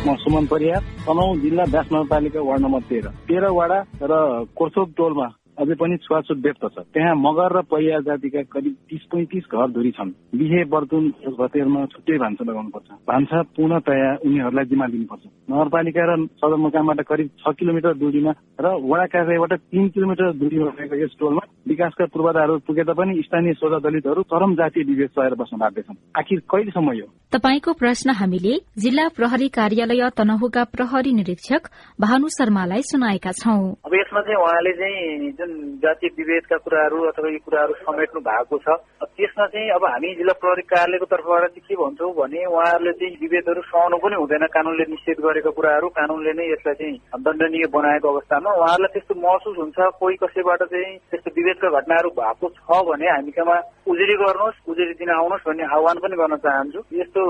म 0.00 0.14
सुमन 0.16 0.46
परियार 0.46 0.82
तनहु 1.04 1.40
जिल्ला 1.40 1.64
दास 1.68 1.86
नगरपालिका 1.92 2.40
वार्ड 2.40 2.62
नम्बर 2.64 2.82
तेह्र। 2.88 3.08
तेह्र 3.28 3.44
वाडा 3.52 3.78
र 4.02 4.12
कोर्सोक 4.56 4.88
टोलमा 4.96 5.26
अझै 5.60 5.74
पनि 5.76 5.96
छुवाछुत 6.04 6.38
व्यक्त 6.40 6.64
छ। 6.74 6.76
त्यहाँ 6.94 7.14
मगर 7.16 7.52
र 7.52 7.60
पहिया 7.70 7.98
जातिका 8.08 8.42
करिब 8.52 8.74
तिस 8.88 9.02
पैँतिस 9.12 9.44
घर 9.52 9.68
धुरी 9.70 9.90
छन्। 9.92 10.10
बिहे 10.34 10.64
बर्तुन 10.72 11.04
भतेरमा 11.38 11.84
छुट्टै 11.92 12.16
भान्सा 12.18 12.44
लगाउनु 12.44 12.70
पर्छ 12.74 12.88
भान्सा 13.08 13.42
पूर्णतया 13.56 14.10
उनीहरूलाई 14.24 14.64
जिम्मा 14.70 14.86
दिनुपर्छ। 14.86 15.24
नगरपालिका 15.50 16.02
र 16.04 16.12
सदरमुकामबाट 16.40 17.00
करिब 17.10 17.28
छ 17.40 17.54
किलोमिटर 17.58 17.94
दूरीमा 18.02 18.32
र 18.60 18.66
वडा 18.80 19.06
कार्यालयबाट 19.12 19.52
तीन 19.70 19.88
किलोमिटर 19.94 20.32
दूरीमा 20.40 20.70
रहेको 20.70 20.96
यस 21.04 21.14
टोलमा 21.20 21.44
विकासका 21.68 22.04
पूर्वाधारहरू 22.12 22.58
पुगे 22.66 22.84
तापनि 22.84 23.22
स्थानीय 23.22 23.52
सोझा 23.60 23.78
दलितहरू 23.84 24.22
चरम 24.32 24.54
जातीय 24.54 24.84
विभेद 24.84 25.10
सहेर 25.10 25.34
बस्न 25.34 25.56
बाध्य 25.58 25.82
छन्। 25.82 25.96
आखिर 26.18 26.38
कहिलेसम्म 26.50 26.92
यो? 26.92 27.06
तपाईँको 27.32 27.72
प्रश्न 27.72 28.10
हामीले 28.20 28.54
जिल्ला 28.78 29.06
प्रहरी 29.16 29.48
कार्यालय 29.58 30.02
तनहुका 30.16 30.64
प्रहरी 30.74 31.12
निरीक्षक 31.12 31.62
भानु 32.00 32.28
शर्मालाई 32.28 32.82
सुनाएका 32.90 33.32
छौं। 33.32 33.62
अब 33.86 33.92
यसमा 33.94 34.20
चाहिँ 34.20 34.40
उहाँले 34.42 34.72
चाहिँ 34.80 35.30
जुन 35.38 35.49
जातीय 35.82 36.10
विभेदका 36.18 36.56
कुराहरू 36.64 36.98
अथवा 37.10 37.28
यी 37.30 37.38
कुराहरू 37.44 37.74
समेट्नु 37.80 38.20
भएको 38.20 38.58
छ 38.64 38.76
त्यसमा 39.10 39.46
चाहिँ 39.46 39.70
अब 39.70 39.84
हामी 39.84 40.14
जिल्ला 40.14 40.34
प्रहरी 40.40 40.62
कार्यालयको 40.72 41.06
तर्फबाट 41.12 41.44
चाहिँ 41.46 41.64
के 41.68 41.74
भन्छौँ 41.82 42.12
भने 42.14 42.44
उहाँहरूले 42.46 42.92
चाहिँ 43.00 43.16
विभेदहरू 43.22 43.62
सहनु 43.70 43.96
पनि 44.04 44.16
हुँदैन 44.20 44.46
कानूनले 44.56 44.84
निषेध 44.90 45.18
गरेको 45.20 45.50
कुराहरू 45.58 45.88
कानूनले 45.98 46.32
नै 46.38 46.46
यसलाई 46.52 46.74
चाहिँ 46.80 46.96
दण्डनीय 47.20 47.66
बनाएको 47.76 48.08
अवस्थामा। 48.08 48.50
उहाँहरूलाई 48.50 48.92
त्यस्तो 48.94 49.14
महसुस 49.20 49.56
हुन्छ 49.60 49.78
कोही 50.00 50.16
कसैबाट 50.22 50.62
चाहिँ 50.62 50.96
त्यस्तो 51.10 51.30
विभेदका 51.36 51.68
घटनाहरू 51.80 52.10
भएको 52.20 52.46
छ 52.56 52.80
भने 52.88 53.08
हामी 53.10 53.32
कहाँ 53.38 53.58
उजुरी 53.90 54.14
गर्नुहोस् 54.22 54.62
उजुरी 54.70 54.94
दिन 55.00 55.10
आउनुहोस् 55.10 55.46
भन्ने 55.48 55.64
आह्वान 55.76 55.96
पनि 56.02 56.16
गर्न 56.20 56.36
चाहन्छु। 56.44 56.80
यस्तो 57.00 57.22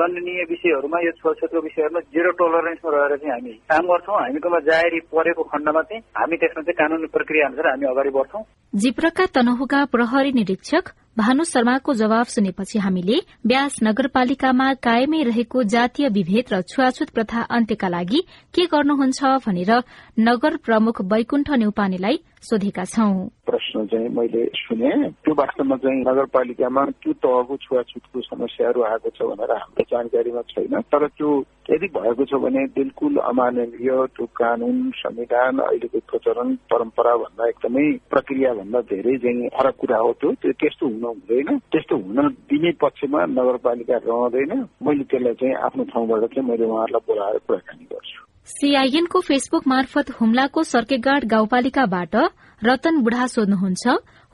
दण्डनीय 0.00 0.42
विषयहरूमा 0.50 0.98
यो 1.06 1.12
छुवाछुतको 1.20 1.60
विषयहरूमा 1.68 2.00
जेरो 2.14 2.30
टोलरेन्समा 2.40 2.90
रहेर 2.90 3.16
चाहिँ 3.16 3.32
हामी 3.34 3.52
काम 3.70 3.84
गर्छौँ। 3.90 4.18
हामीकोमा 4.20 4.58
जाहेरी 4.68 5.00
परेको 5.14 5.42
खण्डमा 5.52 5.82
चाहिँ 5.88 6.02
हामी 6.18 6.36
त्यसमा 6.40 6.62
चाहिँ 6.62 6.78
कानूनी 6.80 7.08
प्रक्रिया 7.16 7.48
अनुसार 7.50 7.66
हामी 7.66 7.86
अगाडि 7.86 8.10
बढ्छौँ। 8.10 8.42
जिप्रका 8.74 9.26
तनहुका 9.26 9.84
प्रहरी 9.84 10.32
निरीक्षक 10.32 10.84
भानु 11.16 11.44
शर्माको 11.44 11.92
जवाब 11.94 12.26
सुनेपछि 12.26 12.78
हामीले 12.78 13.16
ब्यास 13.46 13.78
नगरपालिकामा 13.82 14.72
कायमै 14.86 15.22
रहेको 15.22 15.62
जातीय 15.74 16.08
विभेद 16.08 16.54
र 16.54 16.60
छुवाछुत 16.62 17.10
प्रथा 17.10 17.42
अन्त्यका 17.50 17.88
लागि 17.88 18.20
के 18.54 18.66
गर्नुहुन्छ 18.70 19.34
भनेर 19.46 19.72
नगर 20.20 20.56
प्रमुख 20.64 21.02
वैकुण्ठ 21.12 21.50
न्यौपानेलाई 21.50 22.20
सोधेका 22.40 22.84
छौं। 22.84 23.14
प्रश्न 23.44 23.84
चाहिँ 23.86 24.08
मैले 24.16 24.44
सुने। 24.56 24.90
त्यो 25.12 25.34
वास्तवमा 25.34 25.76
चाहिँ 25.76 26.00
नगरपालिकामा 26.00 26.84
त्यो 27.02 27.12
तहको 27.24 27.56
छुवाछुतको 27.64 28.20
समस्याहरू 28.20 28.82
आएको 28.82 29.10
छ 29.10 29.28
भनेर 29.30 29.52
हाम्रो 29.52 29.84
जानकारीमा 29.92 30.42
छैन। 30.52 30.80
तर 30.88 31.06
त्यो 31.18 31.30
यदि 31.70 31.86
भएको 31.96 32.24
छ 32.24 32.40
भने 32.40 32.64
बिल्कुल 32.78 33.16
अमानवीय 33.28 33.90
त्यो 34.16 34.26
कानून 34.40 34.78
संविधान 35.02 35.58
अहिलेको 35.68 35.98
प्रचलन 36.10 36.54
परम्परा 36.72 37.14
भन्दा 37.22 37.48
एकदमै 37.48 37.86
प्रक्रिया 38.08 38.54
भन्दा 38.54 38.80
धेरै 38.88 39.16
चाहिँ 39.20 39.48
फरक 39.58 39.76
कुरा 39.84 39.98
हो 40.00 40.12
त्यो 40.22 40.32
त्यस्तो 40.48 40.86
हुन 40.88 41.04
हुँदैन। 41.10 41.58
त्यस्तो 41.72 41.96
हुन 41.96 42.18
दिने 42.50 42.70
पक्षमा 42.82 43.20
नगरपालिका 43.36 43.96
रहँदैन। 44.06 44.52
मैले 44.82 45.04
त्यसलाई 45.04 45.34
चाहिँ 45.34 45.54
आफ्नो 45.66 45.84
ठाउँबाट 45.84 46.24
चाहिँ 46.30 46.48
मैले 46.48 46.64
उहाँहरूलाई 46.64 47.04
बोलाएर 47.08 47.38
कुराकानी 47.46 47.84
गर्छु। 47.92 48.18
सीआईएनको 48.50 49.20
फेसबुक 49.20 49.62
मार्फत 49.66 50.10
हुम्लाको 50.10 50.62
सर्केगाड 50.62 51.24
गाउँपालिकाबाट 51.24 52.14
रतन 52.62 52.94
बुढा 53.02 53.26
सोध्नुहुन्छ 53.26 53.84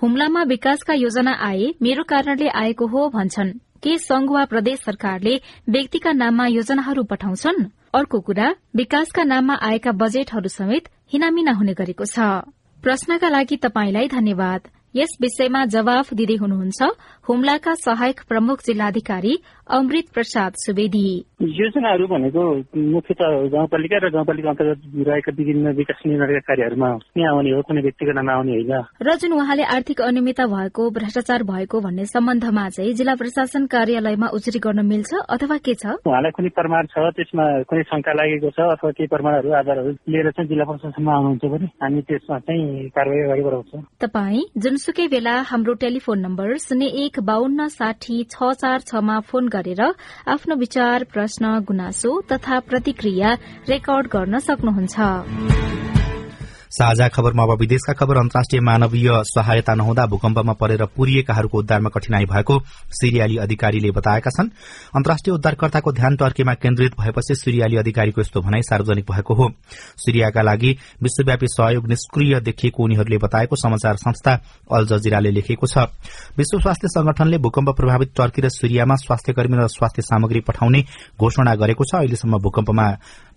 हुम्लामा 0.02 0.42
विकासका 0.42 0.94
योजना 0.94 1.32
आए 1.48 1.66
मेरो 1.82 2.02
कारणले 2.02 2.48
आएको 2.48 2.86
हो 2.86 3.08
भन्छन्। 3.08 3.50
के 3.82 3.96
संघ 3.98 4.30
वा 4.30 4.44
प्रदेश 4.44 4.78
सरकारले 4.80 5.34
व्यक्तिका 5.68 6.12
नाममा 6.12 6.46
योजनाहरू 6.46 7.02
पठाउँछन्? 7.02 7.64
अर्को 7.94 8.20
कुरा 8.20 8.48
विकासका 8.76 9.22
नाममा 9.24 9.54
आएका 9.62 9.92
बजेटहरू 9.92 10.48
समेत 10.48 10.88
हिनामिना 11.12 11.52
हुने 11.52 11.74
गरेको 11.74 12.04
छ। 12.04 12.18
प्रश्नका 12.82 13.28
लागि 13.28 13.56
तपाईँलाई 13.56 14.08
धन्यवाद। 14.08 14.60
यस 14.96 15.12
विषयमा 15.20 15.60
जवाफ 15.64 16.06
दिँदै 16.14 16.36
हुनुहुन्छ। 16.40 16.80
हुम्लाका 17.28 17.74
सहायक 17.74 18.20
प्रमुख 18.28 18.60
जिल्लाधिकारी 18.66 19.34
अमृत 19.76 20.06
प्रसाद 20.14 20.52
सुवेदी। 20.62 21.08
योजनाहरू 21.42 22.06
भनेको 22.06 22.42
मुख्यत 22.94 23.22
गाउँपालिका 23.54 23.98
र 23.98 24.10
गाउँपालिका 24.14 24.50
अन्तर्गत 24.50 24.80
रहेका 25.08 25.32
विभिन्न 25.38 25.72
विकास 25.74 26.02
निर्माणका 26.06 26.40
कार्यहरूमा 26.48 26.90
यहाँ 27.18 27.32
आउने 27.34 27.50
हो 27.50 27.62
कुनै 27.66 27.82
व्यक्तिको 27.82 28.12
नाम 28.14 28.30
आउने 28.30 28.52
होइन। 28.52 28.72
र 29.02 29.16
जुन 29.18 29.32
उहाँले 29.34 29.64
आर्थिक 29.66 30.00
अनियमितता 30.06 30.46
भएको 30.46 30.82
भ्रष्टाचार 30.96 31.42
भएको 31.50 31.80
भन्ने 31.82 32.04
सम्बन्धमा 32.06 32.68
चाहिँ 32.78 32.92
जिल्ला 32.94 33.14
प्रशासन 33.18 33.66
कार्यालयमा 33.74 34.26
उजुरी 34.38 34.58
गर्न 34.62 34.86
मिल्छ 34.86 35.10
अथवा 35.26 35.56
के 35.66 35.74
छ? 35.74 35.98
उहाँलाई 36.06 36.30
कुनै 36.30 36.50
प्रमाण 36.54 36.86
छ 36.94 37.10
त्यसमा 37.18 37.44
कुनै 37.66 37.82
शंका 37.90 38.12
लागेको 38.14 38.50
छ 38.54 38.58
अथवा 38.70 38.90
केही 38.94 39.10
प्रमाणहरू 39.10 39.50
आधारहरू 39.50 39.90
लिएर 40.14 40.30
चाहिँ 40.30 40.46
जिल्ला 40.46 40.64
प्रशासनमा 40.70 41.10
आउनुहुन्छ 41.10 41.44
भने 41.50 41.66
हामी 41.82 42.00
त्यसमा 42.06 42.38
चाहिँ 42.46 42.88
कारवाही 42.94 43.26
अगाडि 43.26 43.42
बढाउँछौँ। 43.42 43.82
तपाईँ 43.98 44.46
जुनसुकै 44.62 45.06
बेला 45.10 45.34
हाम्रो 45.50 45.74
टेलिफोन 45.82 46.18
नम्बर 46.22 46.56
शून्य 46.62 46.86
एक 47.04 47.14
बान्न 47.20 47.68
साठी 47.68 48.16
छ 48.24 48.52
चार 48.54 48.80
छमा 48.80 49.18
फोन 49.20 49.48
गरेर 49.48 49.82
आफ्नो 50.28 50.54
विचार 50.56 51.04
प्रश्न 51.04 51.58
गुनासो 51.60 52.20
तथा 52.32 52.60
प्रतिक्रिया 52.60 53.32
रेकर्ड 53.68 54.06
गर्न 54.06 54.38
सक्नुहुन्छ। 54.38 55.85
साझा 56.76 57.06
खबरमा 57.08 57.42
अब 57.42 57.58
विदेशका 57.60 57.92
खबर 57.92 58.16
अन्तर्राष्ट्रिय 58.18 58.60
मानवीय 58.60 59.08
सहायता 59.24 59.74
नहुँदा 59.74 60.04
भूकम्पमा 60.06 60.52
परेर 60.52 60.84
पुरिएकाहरूको 60.96 61.58
उद्धारमा 61.58 61.88
कठिनाई 61.88 62.24
भएको 62.24 62.58
सिरियाली 62.92 63.36
अधिकारीले 63.36 63.90
बताएका 63.90 64.30
छन्। 64.30 64.50
अन्तर्राष्ट्रिय 64.96 65.34
उद्धारकर्ताको 65.34 65.92
ध्यान 65.92 66.16
टर्कीमा 66.16 66.54
केन्द्रित 66.54 66.92
भएपछि 67.00 67.34
सिरियाली 67.34 67.76
अधिकारीको 67.76 68.20
यस्तो 68.20 68.40
भनाई 68.40 68.62
सार्वजनिक 68.62 69.04
भएको 69.12 69.34
हो। 69.34 69.48
सिरियाका 69.96 70.42
लागि 70.42 70.76
विश्वव्यापी 71.02 71.46
सहयोग 71.48 71.88
निष्क्रिय 71.88 72.40
देखिएको 72.40 72.84
उनीहरूले 72.84 73.18
बताएको 73.18 73.56
समाचार 73.56 73.96
संस्था 73.96 74.34
अल 74.68 74.86
जजिराले 74.86 75.30
लेखेको 75.30 75.66
छ। 75.66 75.88
विश्व 76.36 76.60
स्वास्थ्य 76.60 76.88
संगठनले 76.88 77.38
भूकम्प 77.38 77.70
प्रभावित 77.76 78.12
टर्की 78.16 78.42
र 78.42 78.48
सिरियामा 78.50 78.94
स्वास्थ्य 78.96 79.32
कर्मी 79.32 79.56
र 79.56 79.66
स्वास्थ्य 79.68 80.02
सामग्री 80.02 80.40
पठाउने 80.40 80.84
घोषणा 81.16 81.54
गरेको 81.54 81.84
छ। 81.84 81.94
अहिलेसम्म 81.96 82.38
भूकम्पमा 82.38 82.86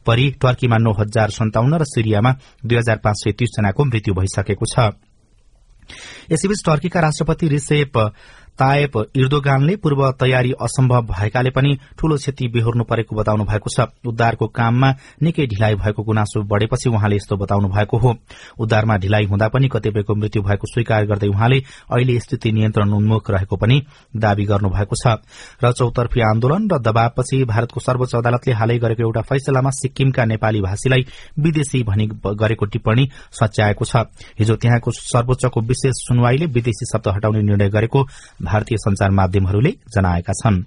परि 0.05 0.29
टर्कीमा 0.41 0.77
नौ 0.77 0.91
हजार 0.93 1.29
सन्ताउन्न 1.29 1.73
र 1.75 1.83
सिरियामा 1.83 2.31
दुई 2.65 2.77
हजार 2.77 2.97
पाँच 2.97 3.17
सय 3.17 3.31
तीस 3.31 3.49
जनाको 3.57 3.85
मृत्यु 3.85 4.13
भइसकेको 4.13 4.65
छ। 4.65 4.75
यसैबीच 6.31 6.59
टर्कीका 6.65 6.99
राष्ट्रपति 6.99 7.47
रिसेप 7.47 7.97
तायप 8.59 8.97
इर्दोगानले 9.15 9.75
पूर्व 9.83 10.01
तयारी 10.19 10.51
असम्भव 10.61 11.01
भएकाले 11.11 11.49
पनि 11.49 11.77
ठूलो 11.97 12.15
क्षति 12.17 12.47
बेहोर्नु 12.53 12.83
परेको 12.83 13.15
बताउनु 13.15 13.43
भएको 13.45 13.69
छ। 13.69 13.87
उद्धारको 14.05 14.47
काममा 14.51 14.89
निकै 15.23 15.45
ढिलाइ 15.47 15.75
भएको 15.75 16.03
गुनासो 16.03 16.43
बढ़ेपछि 16.43 16.89
उहाँले 16.89 17.15
यस्तो 17.15 17.37
बताउनु 17.37 17.67
भएको 17.69 17.97
हो। 17.97 18.15
उद्धारमा 18.59 18.97
ढिलाइ 18.97 19.25
हुँदा 19.25 19.47
पनि 19.47 19.67
कतिपयको 19.67 20.15
मृत्यु 20.15 20.41
भएको 20.43 20.67
स्वीकार 20.67 21.05
गर्दै 21.05 21.27
उहाँले 21.27 21.59
अहिले 21.89 22.19
स्थिति 22.19 22.51
नियन्त्रण 22.51 22.93
उन्मुख 22.93 23.31
रहेको 23.31 23.55
पनि 23.55 23.81
दावी 24.15 24.45
गर्नुभएको 24.45 24.95
छ। 24.95 25.23
र 25.63 25.71
चौतर्फी 25.71 26.21
आन्दोलन 26.21 26.67
र 26.67 26.79
दबावपछि 26.79 27.43
भारतको 27.45 27.79
सर्वोच्च 27.79 28.15
अदालतले 28.15 28.53
हालै 28.53 28.77
गरेको 28.79 29.03
एउटा 29.03 29.21
फैसलामा 29.21 29.69
सिक्किमका 29.71 30.25
नेपाली 30.25 30.61
भाषीलाई 30.61 31.05
विदेशी 31.39 31.83
भनी 31.83 32.05
गरेको 32.35 32.65
टिप्पणी 32.65 33.09
सच्याएको 33.31 33.85
छ। 33.85 33.95
हिजो 34.39 34.55
त्यहाँको 34.55 34.91
सर्वोच्चको 34.91 35.61
विशेष 35.61 35.95
सुनवाईले 36.07 36.45
विदेशी 36.49 36.85
शब्द 36.91 37.07
हटाउने 37.15 37.41
निर्णय 37.41 37.69
गरेको 37.69 37.99
भारतीय 38.49 38.77
संचार 38.77 39.11
माध्यमहरूले 39.11 39.71
जनाएका 39.95 40.33
छन्। 40.33 40.63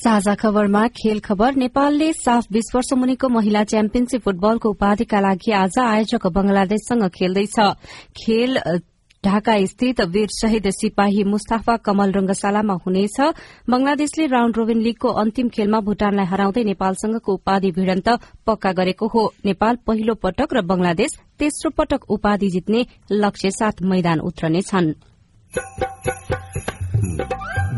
साझा 0.00 0.34
खबरमा 0.34 0.86
खेल 0.88 1.18
खबर 1.20 1.54
नेपालले 1.54 2.12
साफ 2.12 2.44
बीस 2.52 2.70
वर्ष 2.74 2.92
मुनिको 2.92 3.28
महिला 3.28 3.62
च्याम्पियनशीप 3.64 4.22
फुटबलको 4.24 4.68
उपाधिका 4.70 5.20
लागि 5.20 5.52
आज 5.52 5.78
आयोजक 5.78 6.26
बंगलादेशसँग 6.26 7.04
खेल्दैछ। 7.08 7.58
खेल 8.16 8.58
ढाका 9.24 9.54
स्थित 9.66 10.00
वीर 10.10 10.28
शहीद 10.32 10.68
सिपाही 10.70 11.24
मुस्ताफा 11.24 11.76
कमल 11.76 12.12
रंगशालामा 12.12 12.74
हुनेछ। 12.84 13.18
बंगलादेशले 13.70 14.26
राउण्ड 14.26 14.56
रोबिन 14.56 14.78
लीगको 14.80 15.08
अन्तिम 15.22 15.48
खेलमा 15.48 15.80
भूटानलाई 15.80 16.26
हराउँदै 16.26 16.62
नेपालसँगको 16.64 17.32
उपाधि 17.34 17.70
भिडन्त 17.70 18.08
पक्का 18.46 18.72
गरेको 18.72 19.06
हो। 19.06 19.22
नेपाल 19.44 19.76
पहिलो 19.86 20.14
पटक 20.16 20.48
र 20.52 20.62
बंगलादेश 20.64 21.10
तेस्रो 21.38 21.70
पटक 21.76 22.10
उपाधि 22.10 22.48
जित्ने 22.48 22.80
लक्ष्य 23.12 23.50
साथ 23.50 23.82
मैदान 23.84 24.20
उत्रनेछन् 24.24 24.92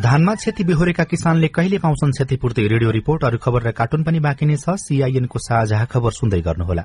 धानमा 0.03 0.35
क्षति 0.35 0.65
बेहोरेका 0.65 1.05
किसानले 1.05 1.49
कहिले 1.49 1.79
पाउँछन् 1.79 2.13
क्षतिपूर्ति? 2.13 2.67
रेडियो 2.69 2.91
रिपोर्ट 2.93 3.25
अरू 3.25 3.39
खबर 3.39 3.63
र 3.63 3.71
कार्टुन 3.73 4.03
पनि 4.05 4.21
बाँकी 4.21 4.47
नै 4.47 4.57
छ। 4.57 4.79
सीआईएनको 4.79 5.39
साझा 5.41 5.85
खबर 5.91 6.11
सुन्दै 6.13 6.41
गर्नुहोला। 6.41 6.85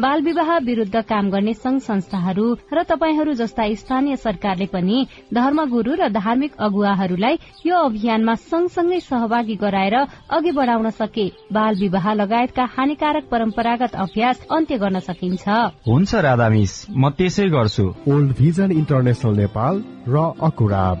बाल 0.00 0.22
विवाह 0.22 0.56
विरूद्ध 0.58 1.00
काम 1.02 1.30
गर्ने 1.30 1.52
संघ 1.54 1.80
संस्थाहरू 1.80 2.46
र 2.72 2.82
तपाईँहरू 2.82 3.32
जस्ता 3.32 3.64
स्थानीय 3.74 4.16
सरकारले 4.16 4.66
पनि 4.66 5.06
धर्मगुरू 5.34 5.94
र 5.94 6.08
धार्मिक 6.08 6.52
अगुवाहरूलाई 6.58 7.38
यो 7.66 7.76
अभियानमा 7.78 8.34
सँगसँगै 8.34 9.00
सहभागी 9.00 9.56
गराएर 9.56 9.94
अघि 10.30 10.52
बढ़ाउन 10.52 10.90
सके। 10.90 11.26
बाल 11.52 11.74
विवाह 11.74 12.12
लगायतका 12.12 12.64
हानिकारक 12.76 13.28
परम्परागत 13.30 13.94
अभ्यास 13.94 14.46
अन्त्य 14.50 14.78
गर्न 14.78 14.98
सकिन्छ। 15.00 15.44
हुन्छ 15.88 16.14
राधा 16.14 16.48
मिस 16.48 16.72
म 16.90 17.10
त्यसै 17.10 17.48
गर्छु। 17.48 17.84
ओल्ड 18.08 18.32
भिजन 18.38 18.72
इन्टरनेसनल 18.72 19.36
नेपाल 19.36 19.82
र 20.08 20.16
अकुराब। 20.42 20.98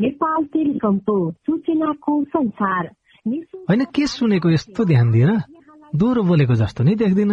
नेपाल 0.00 0.44
टेलिकमको 0.54 1.16
सूचनाको 1.30 2.12
संसार। 2.24 2.90
होइन 3.68 3.84
के 3.94 4.06
सुनेको 4.06 4.50
यस्तो 4.50 4.84
ध्यान 4.84 5.10
दिएर 5.12 5.30
दोहोरो 5.92 6.22
बोलेको 6.22 6.54
जस्तो 6.54 6.84
नै 6.84 6.94
देख्दिन। 6.96 7.32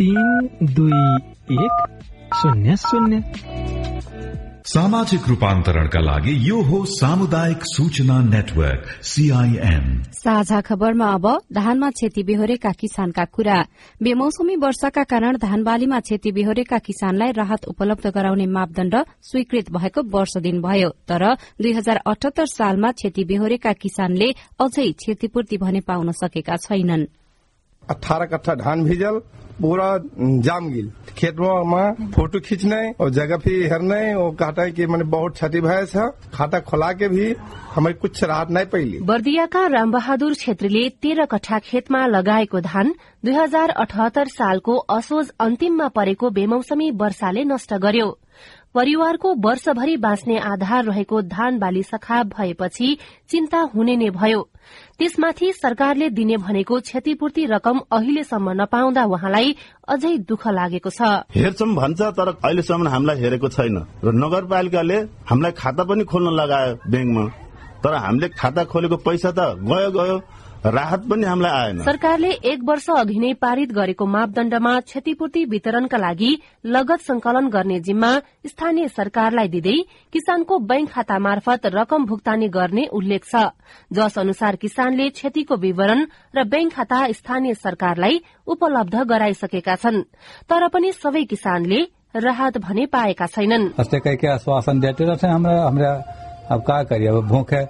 तीन 0.00 0.48
दुई 0.64 0.98
एक 1.54 1.80
शून्य 2.34 2.76
शून्य। 2.76 3.20
सामाजिक 4.66 5.28
रूपान्तरणका 5.28 6.00
लागि 6.00 6.34
यो 6.48 6.60
हो 6.62 6.84
सामुदायिक 6.84 7.64
सूचना 7.64 8.20
नेटवर्क 8.22 8.86
सीआईएन 9.02 10.02
साझा 10.12 10.60
खबरमा 10.60 11.06
अब 11.06 11.26
धानमा 11.52 11.90
क्षति 11.90 12.22
बेहोरेका 12.22 12.72
किसानका 12.72 13.24
कुरा। 13.24 13.58
बेमौसमी 14.02 14.56
वर्षाका 14.56 15.02
कारण 15.02 15.36
धान 15.36 15.62
बालीमा 15.64 16.00
क्षति 16.00 16.32
बेहोरेका 16.32 16.78
किसानलाई 16.78 17.32
राहत 17.32 17.68
उपलब्ध 17.68 18.06
गराउने 18.06 18.46
मापदण्ड 18.46 18.96
स्वीकृत 19.22 19.70
भएको 19.70 20.02
वर्ष 20.08 20.36
दिन 20.42 20.60
भयो। 20.62 20.88
तर 21.08 21.34
दुई 21.60 21.72
हजार 21.72 21.96
अठहत्तर 22.06 22.46
सालमा 22.46 22.90
क्षति 22.92 23.24
बेहोरेका 23.24 23.72
किसानले 23.72 24.32
अझै 24.60 24.92
क्षतिपूर्ति 24.92 25.56
भने 25.56 25.80
पाउन 25.80 26.12
सकेका 26.12 26.56
छैनन्। 26.56 27.06
अठारह 27.90 28.26
कट्ठा 28.28 28.54
धान 28.56 28.84
भिजल 28.84 29.20
पूरा 29.60 29.86
जाम 30.40 30.68
गिल। 30.70 30.90
खेतमा 31.18 31.82
फोटो 32.12 32.40
खींचने 32.40 32.80
और 33.00 33.10
जगह 33.10 33.36
भी 33.36 33.54
हेरने 33.68 34.02
और 34.14 34.30
कहता 34.34 34.62
है 34.62 34.70
कि 34.72 34.86
मैंने 34.86 35.04
बहुत 35.06 35.34
क्षति 35.34 35.60
भय 35.60 35.84
छ 35.86 36.06
खाता 36.34 36.60
खोला 36.60 36.92
के 36.92 37.08
भी 37.08 37.34
हमें 37.74 37.92
कुछ 37.94 38.22
राहत 38.24 38.50
नहीं 38.50 38.66
पैली। 38.66 38.98
बर्दियाका 39.04 39.66
रामबहादुर 39.66 40.34
छेत्रीले 40.34 40.88
तेह्र 41.02 41.24
कठा 41.26 41.58
खेतमा 41.60 42.06
लगाएको 42.06 42.60
धान 42.60 42.94
दुई 43.24 43.34
हजार 43.34 43.70
अठहत्तर 43.78 44.28
सालको 44.30 44.76
असोज 44.96 45.30
अन्तिममा 45.40 45.88
परेको 45.90 46.30
बेमौसमी 46.30 46.90
वर्षाले 46.96 47.44
नष्ट 47.44 47.74
गर्यो। 47.76 48.08
परिवारको 48.74 49.34
वर्षभरि 49.44 49.96
बाँच्ने 49.96 50.38
आधार 50.38 50.84
रहेको 50.84 51.20
धान 51.22 51.58
बाली 51.58 51.82
सखाप 51.82 52.26
भएपछि 52.38 52.88
चिन्ता 53.30 53.60
हुने 53.74 53.96
नै 53.96 54.10
भयो। 54.10 54.40
त्यसमाथि 54.98 55.52
सरकारले 55.52 56.10
दिने 56.10 56.36
भनेको 56.36 56.78
क्षतिपूर्ति 56.80 57.46
रकम 57.50 57.80
अहिलेसम्म 57.90 58.50
नपाउँदा 58.62 59.04
उहाँलाई 59.04 59.56
अझै 59.90 60.16
दुःख 60.22 60.46
लागेको 60.48 60.90
छ। 60.90 61.00
हेर्छौँ 61.34 61.74
भन्छ 61.74 62.00
तर 62.14 62.28
अहिलेसम्म 62.38 62.88
हामीलाई 62.88 63.18
हेरेको 63.18 63.48
छैन। 63.48 63.76
र 64.06 64.08
नगरपालिकाले 64.14 64.98
हामीलाई 65.26 65.52
खाता 65.58 65.82
पनि 65.90 66.04
खोल्न 66.06 66.28
लगायो 66.30 66.74
ब्याङ्कमा। 66.86 67.24
तर 67.82 67.94
हामीले 67.94 68.28
खाता 68.38 68.64
खोलेको 68.70 68.96
पैसा 69.02 69.30
त 69.34 69.40
गयो 69.66 69.90
गयो 69.98 70.16
राहत 70.66 71.04
पनि 71.10 71.24
हामीलाई 71.24 71.52
आएन। 71.58 71.78
सरकारले 71.82 72.30
एक 72.44 72.60
वर्ष 72.64 72.88
अघि 72.90 73.18
नै 73.18 73.32
पारित 73.34 73.70
गरेको 73.72 74.06
मापदण्डमा 74.06 74.72
क्षतिपूर्ति 74.80 75.44
वितरणका 75.44 75.98
लागि 75.98 76.32
लगत 76.66 77.00
संकलन 77.00 77.48
गर्ने 77.48 77.78
जिम्मा 77.80 78.10
स्थानीय 78.46 78.88
सरकारलाई 78.88 79.48
दिँदै 79.48 79.76
किसानको 80.12 80.58
बैंक 80.60 80.90
खाता 80.90 81.18
मार्फत 81.18 81.66
रकम 81.66 82.04
भुक्तानी 82.06 82.48
गर्ने 82.48 82.84
उल्लेख 82.92 83.24
छ। 83.24 83.48
जस 83.90 84.18
अनुसार 84.18 84.56
किसानले 84.56 85.08
क्षतिको 85.10 85.56
विवरण 85.56 86.04
र 86.36 86.44
बैंक 86.44 86.72
खाता 86.72 87.00
स्थानीय 87.12 87.54
सरकारलाई 87.54 88.20
उपलब्ध 88.46 88.96
गराइसकेका 89.08 89.74
छन्। 89.76 90.02
तर 90.44 90.68
पनि 90.68 90.92
सबै 90.92 91.24
किसानले 91.24 91.80
राहत 92.16 92.58
भने 92.58 92.86
पाएका 92.86 93.26
छैनन्। 93.26 93.64
आश्वासन 94.28 94.80
देते 94.80 95.04
रहते 95.04 95.26
हमरा 95.26 95.56
हमरा 95.64 95.92
अब 96.52 96.60
का 96.60 96.82
करिए 96.84 97.08
अब 97.08 97.26
भूखे 97.28 97.64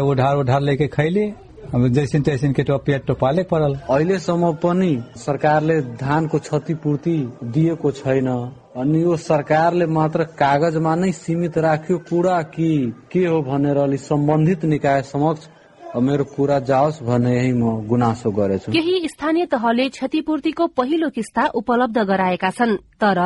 उधार 0.00 0.36
उधार 0.36 0.60
लेके 0.60 0.86
खैली। 0.88 1.28
अब 1.70 1.86
जैसिन 1.88 2.22
तैसिन 2.22 2.52
के 2.52 2.62
पेट 2.78 3.04
तो 3.06 3.14
पाले 3.14 3.42
परल 3.46 3.74
अहिलेसम्म 3.90 4.52
पनि 4.62 4.90
सरकारले 5.16 5.80
धानको 6.02 6.38
क्षतिपूर्ति 6.38 7.14
दिएको 7.46 7.90
छैन। 7.92 8.26
अनि 8.74 9.02
यो 9.02 9.16
सरकारले 9.16 9.86
मात्र 9.88 10.24
कागजमा 10.34 10.94
नै 10.94 11.10
सीमित 11.14 11.58
राख्यो 11.58 11.98
कुरा 12.10 12.40
कि 12.50 12.70
के 13.12 13.24
हो 13.24 13.40
भनेर 13.42 13.76
अलि 13.78 13.98
सम्बन्धित 14.00 14.64
निकाय 14.64 15.02
समक्ष 15.04 15.48
मेरो 15.96 16.24
कुरा 16.34 16.58
जाओस् 16.66 17.02
भन्ने 17.02 17.36
यही 17.36 17.52
म 17.52 17.86
गुनासो 17.86 18.30
गरेछु। 18.30 18.72
केही 18.72 19.08
स्थानीय 19.08 19.46
तहले 19.46 19.88
क्षतिपूर्तिको 19.94 20.66
पहिलो 20.74 21.08
किस्ता 21.10 21.46
उपलब्ध 21.54 21.98
गराएका 22.02 22.50
छन् 22.50 22.76
तर 22.98 23.20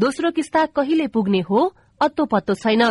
दोस्रो 0.00 0.30
किस्ता 0.32 0.64
कहिले 0.72 1.06
पुग्ने 1.12 1.40
हो 1.50 1.72
अत्तो 2.00 2.24
पत्तो 2.24 2.54
छैन। 2.54 2.82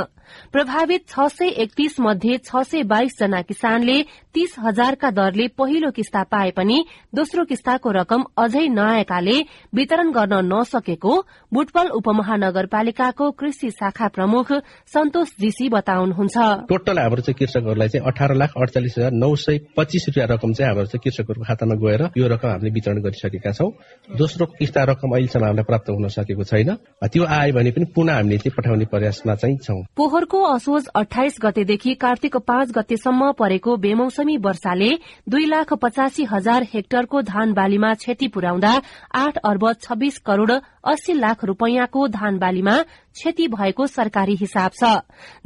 प्रभावित 0.54 1.08
छ 1.10 1.28
सय 1.30 1.50
एकतीस 1.64 2.00
मध्ये 2.00 2.38
छ 2.40 2.64
सय 2.64 2.84
बाइस 2.86 3.20
जना 3.20 3.42
किसानले 3.42 4.02
तीस 4.34 4.56
हजारका 4.60 5.10
दरले 5.12 5.48
पहिलो 5.58 5.92
किस्ता 5.92 6.24
पाए 6.32 6.52
पनि 6.52 6.84
दोस्रो 7.16 7.46
किस्ताको 7.46 7.92
रकम 7.92 8.24
अझै 8.38 8.68
नआएकाले 8.70 9.38
वितरण 9.76 10.12
गर्न 10.12 10.40
नसकेको 10.46 11.14
बुटवल 11.52 11.88
उपमहानगरपालिकाको 12.00 13.30
कृषि 13.40 13.70
शाखा 13.72 14.08
प्रमुख 14.10 14.52
सन्तोष 14.94 15.30
जीसी 15.40 15.70
बताउनुहुन्छ। 15.70 16.38
टोटल 16.70 17.00
हाम्रो 17.00 17.22
चाहिँ 17.22 17.38
कृषकहरूलाई 17.40 17.88
चाहिँ 17.90 18.08
अठार 18.08 18.34
लाख 18.36 18.54
अडचालिस 18.58 18.98
हजार 18.98 19.12
नौ 19.14 19.36
सय 19.38 19.60
पच्चिस 19.78 20.08
रुपियाँ 20.10 20.28
रकम 20.28 20.54
चाहिँ 20.54 20.70
हाम्रो 20.70 20.86
चाहिँ 20.86 21.02
कृषकहरूको 21.04 21.46
खातामा 21.48 21.76
गएर 21.84 22.02
यो 22.18 22.28
रकम 22.28 22.50
हामीले 22.50 22.72
वितरण 22.74 23.02
गरिसकेका 23.02 23.52
छौँ। 23.52 23.72
दोस्रो 24.18 24.46
किस्ता 24.60 24.84
रकम 24.92 25.10
अहिलेसम्म 25.16 25.46
हामीलाई 25.46 25.66
प्राप्त 25.70 25.90
हुन 25.90 26.08
सकेको 26.10 26.44
छैन। 26.44 26.76
त्यो 27.04 27.24
आयो 27.26 27.54
भने 27.54 27.72
पनि 27.72 27.86
पुनः 27.96 28.14
हामीले 28.14 28.38
चाहिँ 28.38 28.54
पठाउने 28.58 28.86
प्रयासमा 28.94 29.36
चाहिँ 29.36 29.58
छौँ। 29.58 29.82
पोहोरको 30.20 30.44
असोज 30.46 30.88
अठाइस 30.96 31.36
गतेदेखि 31.42 31.94
कार्तिक 31.96 32.36
पाँच 32.44 32.72
गतेसम्म 32.76 33.32
परेको 33.40 33.76
बेमौसमी 33.80 34.36
वर्षाले 34.44 34.90
दुई 35.32 35.46
लाख 35.46 35.72
पचासी 35.80 36.24
हजार 36.32 36.64
हेक्टरको 36.74 37.22
धान 37.24 37.54
बालीमा 37.54 37.94
क्षति 37.94 38.28
पुर्याउँदा 38.28 38.74
आठ 39.16 39.38
अर्ब 39.40 39.64
छब्बीस 39.80 40.18
करोड़ 40.28 40.52
अस्सी 40.52 41.14
लाख 41.14 41.46
रूपियाँको 41.46 42.08
धान 42.10 42.38
बालीमा 42.38 42.76
क्षति 42.82 43.48
भएको 43.48 43.88
सरकारी 43.88 44.36
हिसाब 44.36 44.72
छ। 44.74 44.92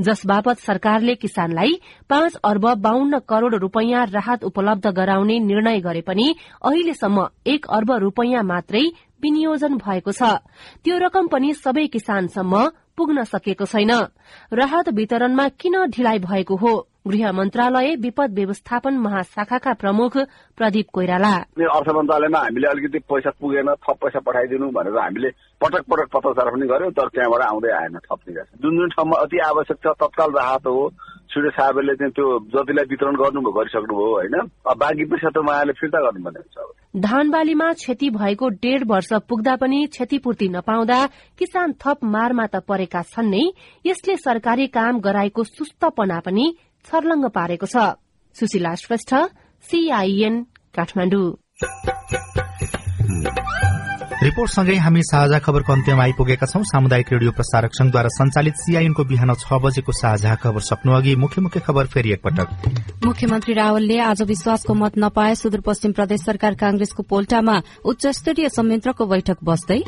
जस 0.01 0.25
बापत 0.25 0.65
सरकारले 0.65 1.15
किसानलाई 1.21 1.79
पाँच 2.09 2.35
अर्ब 2.43 2.65
बाहन्न 2.81 3.19
करोड़ 3.29 3.55
रूपियाँ 3.55 4.05
राहत 4.09 4.43
उपलब्ध 4.43 4.87
गराउने 4.91 5.39
निर्णय 5.41 5.79
गरे 5.81 6.01
पनि 6.01 6.33
अहिलेसम्म 6.63 7.27
एक 7.47 7.65
अर्ब 7.69 7.91
रूपियाँ 8.01 8.43
मात्रै 8.43 8.85
विनियोजन 9.23 9.77
भएको 9.77 10.11
छ। 10.11 10.37
त्यो 10.83 10.97
रकम 10.99 11.27
पनि 11.27 11.53
सबै 11.55 11.85
किसानसम्म 11.87 12.69
पुग्न 12.97 13.23
सकेको 13.23 13.65
छैन। 13.65 13.91
राहत 14.53 14.89
वितरणमा 14.93 15.47
किन 15.59 15.75
ढिलाइ 15.89 16.19
भएको 16.19 16.55
हो? 16.55 16.73
गृह 17.07 17.31
मन्त्रालय 17.31 17.95
विपद 17.95 18.33
व्यवस्थापन 18.33 18.97
महाशाखाका 18.97 19.73
प्रमुख 19.73 20.17
प्रदीप 20.57 20.87
कोइराला। 20.93 21.33
अर्थ 21.75 21.89
मन्त्रालयमा 21.89 22.39
हामीले 22.39 22.67
अलिकति 22.67 22.99
पैसा 23.11 23.31
पुगेन 23.41 23.73
थप 23.83 23.97
पैसा 24.01 24.19
पठाइदिनु 24.23 24.69
भनेर 24.71 24.97
हामीले 24.97 25.29
पटक 25.61 25.83
पटक 25.83 26.07
पत्रचार 26.13 26.47
पनि 26.53 26.67
गर्यौं 26.67 26.91
तर 26.95 27.07
त्यहाँबाट 27.11 27.41
आउँदै 27.43 27.71
आएन 27.79 27.97
थप 28.07 28.19
निकास। 28.27 28.47
जुन 28.61 28.77
जुन 28.77 28.89
ठाउँमा 28.95 29.15
अति 29.19 29.37
आवश्यक 29.49 29.77
छ 29.83 29.87
तत्काल 29.99 30.31
राहत 30.31 30.65
हो। 30.67 30.89
छिटो 31.33 31.49
साहबले 31.49 31.93
चाहिँ 31.97 32.13
त्यो 32.13 32.25
जतिलाई 32.53 32.85
वितरण 32.89 33.15
गर्नुभयो 33.17 33.51
गरिसक्नुभयो 33.57 34.11
होइन? 34.13 34.35
बाँकी 34.81 35.05
पैसा 35.11 35.29
त 35.29 35.37
उहाँले 35.41 35.73
फिर्ता 35.73 35.99
गर्नुपर्ने 36.05 36.39
हुन्छ 36.39 37.01
धान 37.05 37.29
बालीमा 37.31 37.67
क्षति 37.73 38.09
भएको 38.09 38.49
डेढ 38.63 38.81
वर्ष 38.87 39.09
पुग्दा 39.29 39.55
पनि 39.55 39.79
क्षतिपूर्ति 39.91 40.47
नपाउँदा 40.47 40.99
किसान 41.39 41.73
थप 41.81 42.03
मारमा 42.05 42.45
त 42.53 42.61
परेका 42.69 43.01
छन् 43.01 43.33
नै। 43.33 43.43
यसले 43.85 44.15
सरकारी 44.17 44.67
काम 44.69 44.99
गराएको 45.01 45.43
सुस्तपना 45.43 46.19
पनि 46.25 46.45
छर्लङ्ग 46.85 47.25
पारेको 47.33 47.65
छ। 47.65 47.97
सुशीला 48.35 48.73
श्रेष्ठ 48.75 49.11
सीआईएन 49.63 50.35
काठमाडौँ। 50.77 51.27
रिपोर्टसँगै 54.23 54.75
हामी 54.79 55.01
साझा 55.03 55.37
खबरको 55.43 55.71
अन्त्यमा 55.73 56.03
आइपुगेका 56.03 56.47
छौं। 56.47 56.63
सामुदायिक 56.63 57.07
रेडियो 57.11 57.31
प्रसारक 57.35 57.71
संघद्वारा 57.75 58.09
संचालित 58.09 58.55
सीआईएनको 58.55 59.03
बिहान 59.03 59.33
छ 59.35 59.59
बजेको 59.59 59.91
साझा 59.91 60.35
खबर 60.39 60.61
सक्नु 60.63 60.93
अघि 60.95 61.15
मुख्य 61.19 61.41
मुख्य 61.41 61.59
खबर 61.59 61.87
फेरि 61.91 62.11
एकपटक। 62.13 62.47
मुख्यमन्त्री 63.03 63.53
रावलले 63.53 63.97
आज 64.01 64.21
विश्वासको 64.23 64.73
मत 64.73 64.93
नपाए 64.97 65.35
सुदूरपश्चिम 65.35 65.91
प्रदेश 65.91 66.21
सरकार 66.23 66.53
कांग्रेसको 66.55 67.03
पोल्टामा 67.03 67.55
उच्च 67.83 68.07
स्तरीय 68.15 68.49
संयन्त्रको 68.49 69.05
बैठक 69.05 69.43
बस्दै 69.43 69.79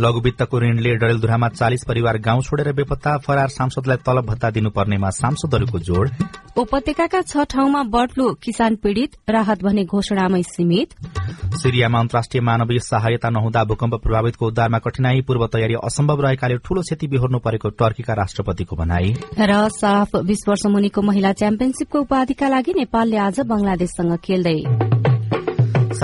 लघुवित्तको 0.00 0.60
ऋणले 0.60 0.94
डडेलधुरामा 0.94 1.48
चालिस 1.48 1.84
परिवार 1.88 2.16
गाउँ 2.18 2.42
छोडेर 2.42 2.70
बेपत्ता 2.74 3.16
फरार 3.26 3.48
सांसदलाई 3.48 3.96
तलब 4.06 4.24
भत्ता 4.26 4.50
दिनुपर्नेमा 4.50 5.10
सांसदहरूको 5.10 5.78
जोड़। 5.78 6.08
उपत्यकाका 6.58 7.20
छ 7.22 7.44
ठाउँमा 7.50 7.82
बर्ड 7.94 8.10
फ्लू 8.10 8.32
किसान 8.42 8.74
पीड़ित 8.82 9.14
राहत 9.30 9.62
भने 9.62 9.84
घोषणामै 9.84 10.42
सीमित। 10.44 10.94
सिरियामा 11.54 11.98
अन्तर्राष्ट्रिय 11.98 12.42
मानवीय 12.42 12.78
सहायता 12.80 13.30
नहुँदा 13.30 13.64
भूकम्प 13.64 13.94
प्रभावितको 14.02 14.46
उद्धारमा 14.46 14.78
कठिनाई 14.78 15.20
पूर्व 15.20 15.46
तयारी 15.46 15.74
असम्भव 15.84 16.20
रहेकाले 16.20 16.56
ठूलो 16.58 16.82
क्षति 16.82 17.06
बेहोर्नु 17.06 17.38
परेको 17.38 17.68
टर्कीका 17.78 18.14
राष्ट्रपतिको 18.14 18.76
भनाई। 18.76 19.14
र 19.40 19.68
साफ 19.70 20.16
बीस 20.26 20.44
वर्ष 20.48 20.66
मुनिको 20.74 21.02
महिला 21.02 21.32
च्याम्पियनशीपको 21.32 22.00
उपाधिका 22.00 22.48
लागि 22.48 22.72
नेपालले 22.74 23.16
आज 23.20 23.40
बंगलादेशसँग 23.46 24.16
खेल्दै। 24.26 24.58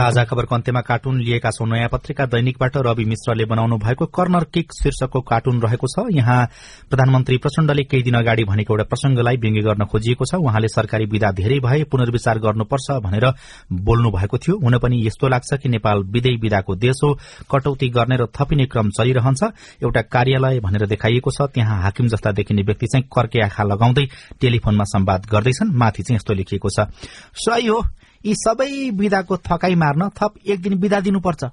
साझा 0.01 0.25
खबरको 0.25 0.55
अन्त्यमा 0.55 0.81
कार्टुन 0.81 1.21
लिएका 1.21 1.51
छौं। 1.51 1.67
नयाँ 1.67 1.89
पत्रिका 1.93 2.25
दैनिकबाट 2.27 2.77
रवि 2.77 3.05
मिश्रले 3.05 3.45
बनाउनु 3.45 3.77
भएको 3.77 4.07
कर्नर 4.09 4.45
किक 4.49 4.73
शीर्षकको 4.73 5.21
कार्टुन 5.21 5.61
रहेको 5.61 5.87
छ। 5.87 6.09
यहाँ 6.09 6.41
प्रधानमन्त्री 6.89 7.37
प्रचण्डले 7.37 7.85
केही 7.85 8.03
दिन 8.03 8.15
अगाडि 8.17 8.45
भनेको 8.45 8.73
एउटा 8.75 8.85
प्रसंगलाई 8.89 9.37
व्यङ्ग्य 9.37 9.61
गर्न 9.61 9.85
खोजिएको 9.85 10.25
छ। 10.25 10.41
उहाँले 10.41 10.69
सरकारी 10.69 11.05
विदा 11.05 11.31
धेरै 11.37 11.59
भए 11.61 11.85
पुनर्विचार 11.85 12.39
गर्नुपर्छ 12.39 12.89
भनेर 13.05 13.27
बोल्नु 13.69 14.11
भएको 14.11 14.39
थियो। 14.39 14.57
हुन 14.57 14.79
पनि 14.79 15.07
यस्तो 15.07 15.29
लाग्छ 15.29 15.61
कि 15.61 15.69
नेपाल 15.69 15.99
विधेय 16.09 16.37
विदाको 16.41 16.75
देश 16.77 17.05
हो। 17.05 17.11
कटौती 17.53 17.89
गर्ने 17.93 18.17
र 18.17 18.27
थपिने 18.33 18.67
क्रम 18.73 18.91
चलिरहन्छ। 18.97 19.43
एउटा 19.85 20.03
कार्यालय 20.09 20.61
भनेर 20.65 20.87
देखाइएको 20.89 21.31
छ। 21.31 21.53
त्यहाँ 21.53 21.83
हाकिम 21.83 22.09
जस्ता 22.09 22.33
देखिने 22.33 22.63
व्यक्ति 22.63 22.87
चाहिँ 22.87 23.05
कर्के 23.05 23.45
आँखा 23.45 23.65
लगाउँदै 23.69 24.09
टेलिफोनमा 24.41 24.85
सम्वाद 24.89 25.29
गर्दैछन्। 25.29 25.77
माथि 25.77 26.03
चाहिँ 26.03 26.17
यस्तो 26.17 26.33
लेखिएको 26.35 26.69
छ। 26.73 26.89
सही 27.37 27.67
हो। 27.69 27.85
यी 28.27 28.35
सबै 28.35 28.91
विधाको 28.91 29.37
थकाई 29.37 29.75
मार्न 29.75 30.09
थप 30.09 30.35
एक 30.47 30.63
दिन 30.63 30.75
विदा 30.75 31.01
दिनुपर्छ। 31.01 31.45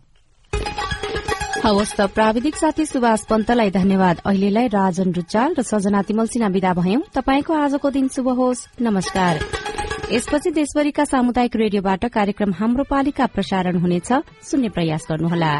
हवस् 1.63 1.95
त 1.95 2.01
प्राविधिक 2.01 2.55
साथी 2.55 2.85
सुभाष 2.85 3.25
पन्तलाई 3.25 3.71
धन्यवाद। 3.71 4.21
अहिलेलाई 4.25 4.67
राजन 4.67 5.11
रुचाल 5.11 5.55
र 5.59 5.61
सजना 5.61 6.01
तिमलसिना 6.01 6.47
विदा 6.47 6.73
भयौं। 6.73 7.01
तपाईँको 7.15 7.53
आजको 7.53 7.89
दिन 7.89 8.07
शुभ 8.07 8.27
होस्। 8.29 8.67
नमस्कार। 8.81 9.39
यसपछि 10.11 10.51
देशभरिका 10.51 11.05
सामुदायिक 11.05 11.55
रेडियोबाट 11.55 12.05
कार्यक्रम 12.05 12.51
हाम्रो 12.53 12.83
पालिका 12.83 13.25
प्रसारण 13.25 13.79
हुनेछ। 13.79 14.13
सुन्ने 14.43 14.69
प्रयास 14.69 15.07
गर्नुहोला। 15.09 15.51